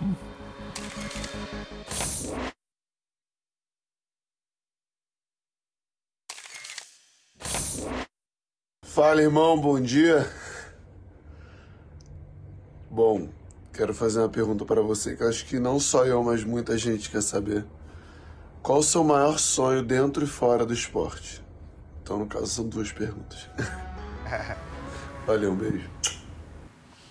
[0.00, 0.14] Hum.
[8.82, 10.32] Fala, irmão, bom dia.
[12.90, 13.28] Bom,
[13.70, 16.78] quero fazer uma pergunta para você que eu acho que não só eu, mas muita
[16.78, 17.66] gente quer saber.
[18.62, 21.43] Qual o seu maior sonho dentro e fora do esporte?
[22.04, 23.48] Então, no caso, são duas perguntas.
[25.26, 25.88] Valeu, um beijo.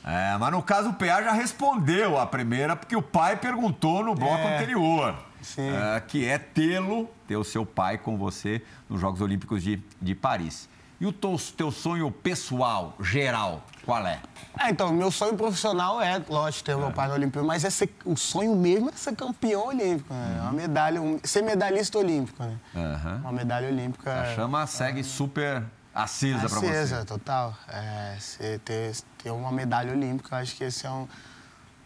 [0.05, 4.13] É, mas no caso o PA já respondeu a primeira, porque o pai perguntou no
[4.13, 5.15] bloco é, anterior.
[5.57, 10.13] É, que é tê-lo, ter o seu pai com você nos Jogos Olímpicos de, de
[10.13, 10.69] Paris.
[11.03, 14.21] E o teu, teu sonho pessoal, geral, qual é?
[14.57, 16.75] É, então, meu sonho profissional é, lógico, ter é.
[16.77, 20.37] meu pai no Olímpico, mas é ser, o sonho mesmo é ser campeão olímpico, né?
[20.37, 20.43] Uhum.
[20.43, 22.57] Uma medalha, um, ser medalhista olímpico, né?
[22.73, 23.17] Uhum.
[23.17, 24.21] Uma medalha olímpica.
[24.21, 25.61] A chama segue é, super
[25.93, 26.67] acesa para você.
[26.67, 27.53] Acesa, total.
[27.67, 28.15] É,
[28.63, 31.05] ter, ter uma medalha olímpica, acho que esse é um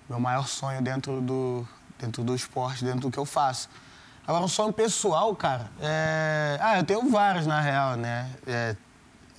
[0.08, 3.68] meu maior sonho dentro do, dentro do esporte, dentro do que eu faço.
[4.28, 6.60] Agora, um sonho pessoal, cara, é...
[6.62, 8.30] Ah, eu tenho vários, na real, né?
[8.46, 8.76] É,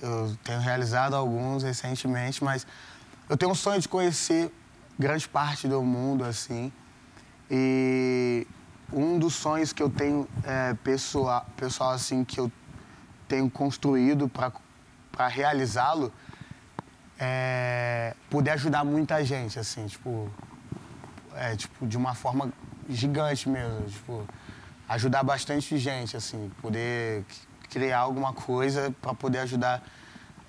[0.01, 2.65] eu tenho realizado alguns recentemente, mas
[3.27, 4.51] eu tenho um sonho de conhecer
[4.97, 6.71] grande parte do mundo, assim.
[7.49, 8.47] E
[8.91, 12.51] um dos sonhos que eu tenho é, pessoal, pessoal, assim, que eu
[13.27, 16.11] tenho construído para realizá-lo
[17.19, 20.29] é poder ajudar muita gente, assim, tipo,
[21.35, 22.51] é, tipo, de uma forma
[22.87, 24.25] gigante mesmo, tipo,
[24.87, 27.25] ajudar bastante gente, assim, poder
[27.69, 29.81] criar alguma coisa para poder ajudar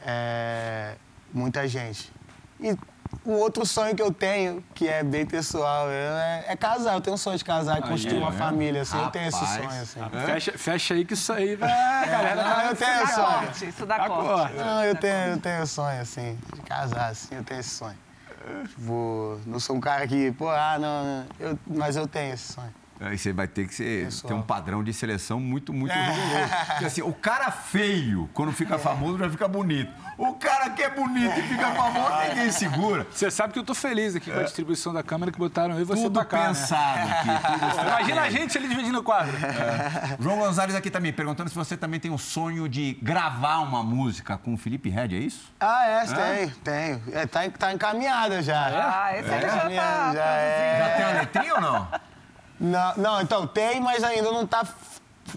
[0.04, 0.94] é,
[1.32, 2.12] muita gente.
[2.58, 2.76] E
[3.24, 6.94] o outro sonho que eu tenho, que é bem pessoal, é, é casar.
[6.94, 8.36] Eu tenho um sonho de casar e construir uma é.
[8.36, 8.96] família, assim.
[8.96, 10.26] Rapaz, eu tenho esse sonho, assim.
[10.26, 11.70] Fecha, fecha aí que isso aí vai...
[11.70, 13.68] É, galera, não, eu tenho esse sonho.
[13.68, 14.54] Isso dá corte.
[14.56, 17.98] Não, eu tenho, eu tenho sonho, assim, de casar, assim, eu tenho esse sonho.
[18.76, 22.72] Vou, não sou um cara que, pô, ah, não, eu, mas eu tenho esse sonho.
[23.00, 26.10] Aí você vai ter que ser, ter um padrão de seleção muito, muito é.
[26.10, 26.54] rigoroso.
[26.66, 28.78] Porque assim, o cara feio, quando fica é.
[28.78, 29.90] famoso, já fica bonito.
[30.18, 33.06] O cara que é bonito e fica famoso, ninguém segura.
[33.10, 34.44] Você sabe que eu tô feliz aqui com a é.
[34.44, 36.48] distribuição da câmera que botaram aí você tudo pra cá, né?
[36.48, 37.20] pensado né?
[37.20, 37.58] aqui.
[37.58, 39.34] Tudo Imagina a gente ali dividindo o quadro.
[39.34, 40.16] É.
[40.20, 44.36] João Gonzalez aqui também, perguntando se você também tem o sonho de gravar uma música
[44.36, 45.50] com o Felipe Red, é isso?
[45.58, 47.02] Ah, é, tenho, tenho.
[47.12, 48.66] É, tá, tá encaminhada já.
[48.66, 49.40] Ah, esse é.
[49.40, 50.12] já tá.
[50.12, 50.78] Já, é.
[50.78, 51.88] já tem a letrinha ou não?
[52.60, 54.68] Não, não, então tem, mas ainda não tá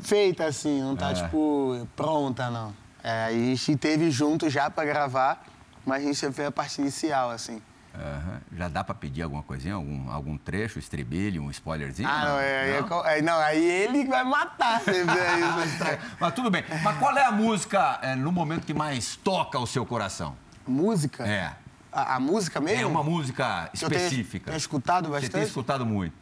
[0.01, 1.13] feita assim, não tá, é.
[1.13, 2.73] tipo, pronta, não.
[3.01, 5.45] É, a gente teve junto já para gravar,
[5.85, 7.61] mas a gente fez a parte inicial, assim.
[7.93, 8.57] Uhum.
[8.57, 12.09] Já dá para pedir alguma coisinha, algum, algum trecho, estribilho, um spoilerzinho?
[12.09, 13.05] Ah, não, é, não?
[13.05, 14.81] É, não aí ele vai matar.
[16.19, 16.63] Mas tudo bem.
[16.83, 20.35] Mas qual é a música é, no momento que mais toca o seu coração?
[20.65, 21.27] Música?
[21.27, 21.53] É.
[21.91, 22.81] A, a música mesmo?
[22.81, 24.45] É uma música específica.
[24.45, 25.31] Tenho, tenho escutado bastante?
[25.31, 26.15] Você tem escutado muito?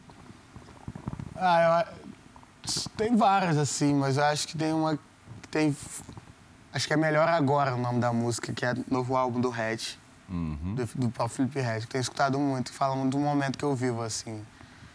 [1.44, 1.92] Ah, eu,
[2.96, 5.76] tem várias, assim, mas eu acho que tem uma que tem...
[6.72, 9.50] Acho que é Melhor Agora o nome da música, que é o novo álbum do
[9.50, 9.78] Red,
[10.30, 10.76] uhum.
[10.76, 11.80] do, do Paulo Felipe Red.
[11.80, 14.42] Que tenho escutado muito, que fala muito do momento que eu vivo, assim.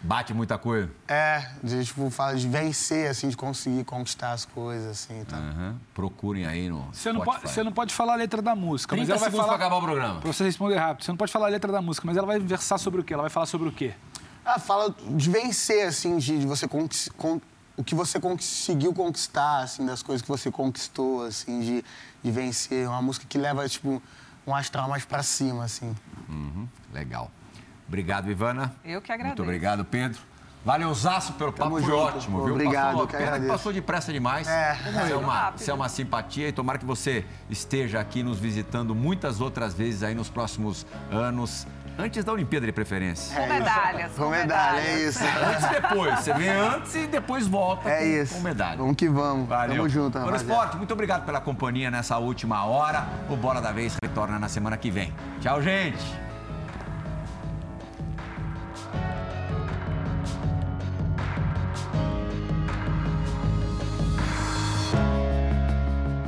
[0.01, 0.89] Bate muita coisa.
[1.07, 5.37] É, de, tipo, fala de vencer, assim, de conseguir conquistar as coisas, assim, tá?
[5.37, 5.75] Aham.
[5.93, 9.07] Procurem aí no Você não, pode, você não pode falar a letra da música, mas
[9.07, 9.57] 30 ela vai falar...
[9.57, 10.21] pra acabar o programa.
[10.21, 11.03] Pra você responder rápido.
[11.03, 13.13] Você não pode falar a letra da música, mas ela vai versar sobre o quê?
[13.13, 13.93] Ela vai falar sobre o quê?
[14.49, 17.41] Ah, fala de vencer, assim, de, de você con-
[17.75, 21.85] o que você conseguiu conquistar, assim, das coisas que você conquistou, assim, de,
[22.23, 22.87] de vencer.
[22.87, 24.01] Uma música que leva, tipo,
[24.47, 25.93] um astral mais pra cima, assim.
[26.29, 27.29] Uhum, Legal.
[27.87, 28.73] Obrigado, Ivana.
[28.85, 29.35] Eu que agradeço.
[29.37, 30.19] Muito obrigado, Pedro.
[30.65, 31.95] Valeuzaço pelo papo, Tamo foi junto.
[32.17, 32.53] ótimo, viu?
[32.55, 34.47] Obrigado, passou, que pena que passou depressa demais.
[34.47, 34.77] É.
[35.11, 39.73] É, uma, é uma simpatia e tomara que você esteja aqui nos visitando muitas outras
[39.73, 41.65] vezes aí nos próximos anos,
[41.97, 43.39] antes da Olimpíada de preferência.
[43.39, 44.11] Com medalhas.
[44.13, 45.19] Com medalha, é isso.
[45.23, 46.19] Antes e depois.
[46.19, 48.35] Você vem antes e depois volta É com, isso.
[48.35, 48.77] com medalha.
[48.77, 49.47] Vamos que vamos.
[49.47, 49.75] Valeu.
[49.75, 50.43] Tamo junto, rapaziada.
[50.43, 53.07] Esporte, muito obrigado pela companhia nessa última hora.
[53.29, 55.13] O Bola da Vez retorna na semana que vem.
[55.41, 56.26] Tchau, gente.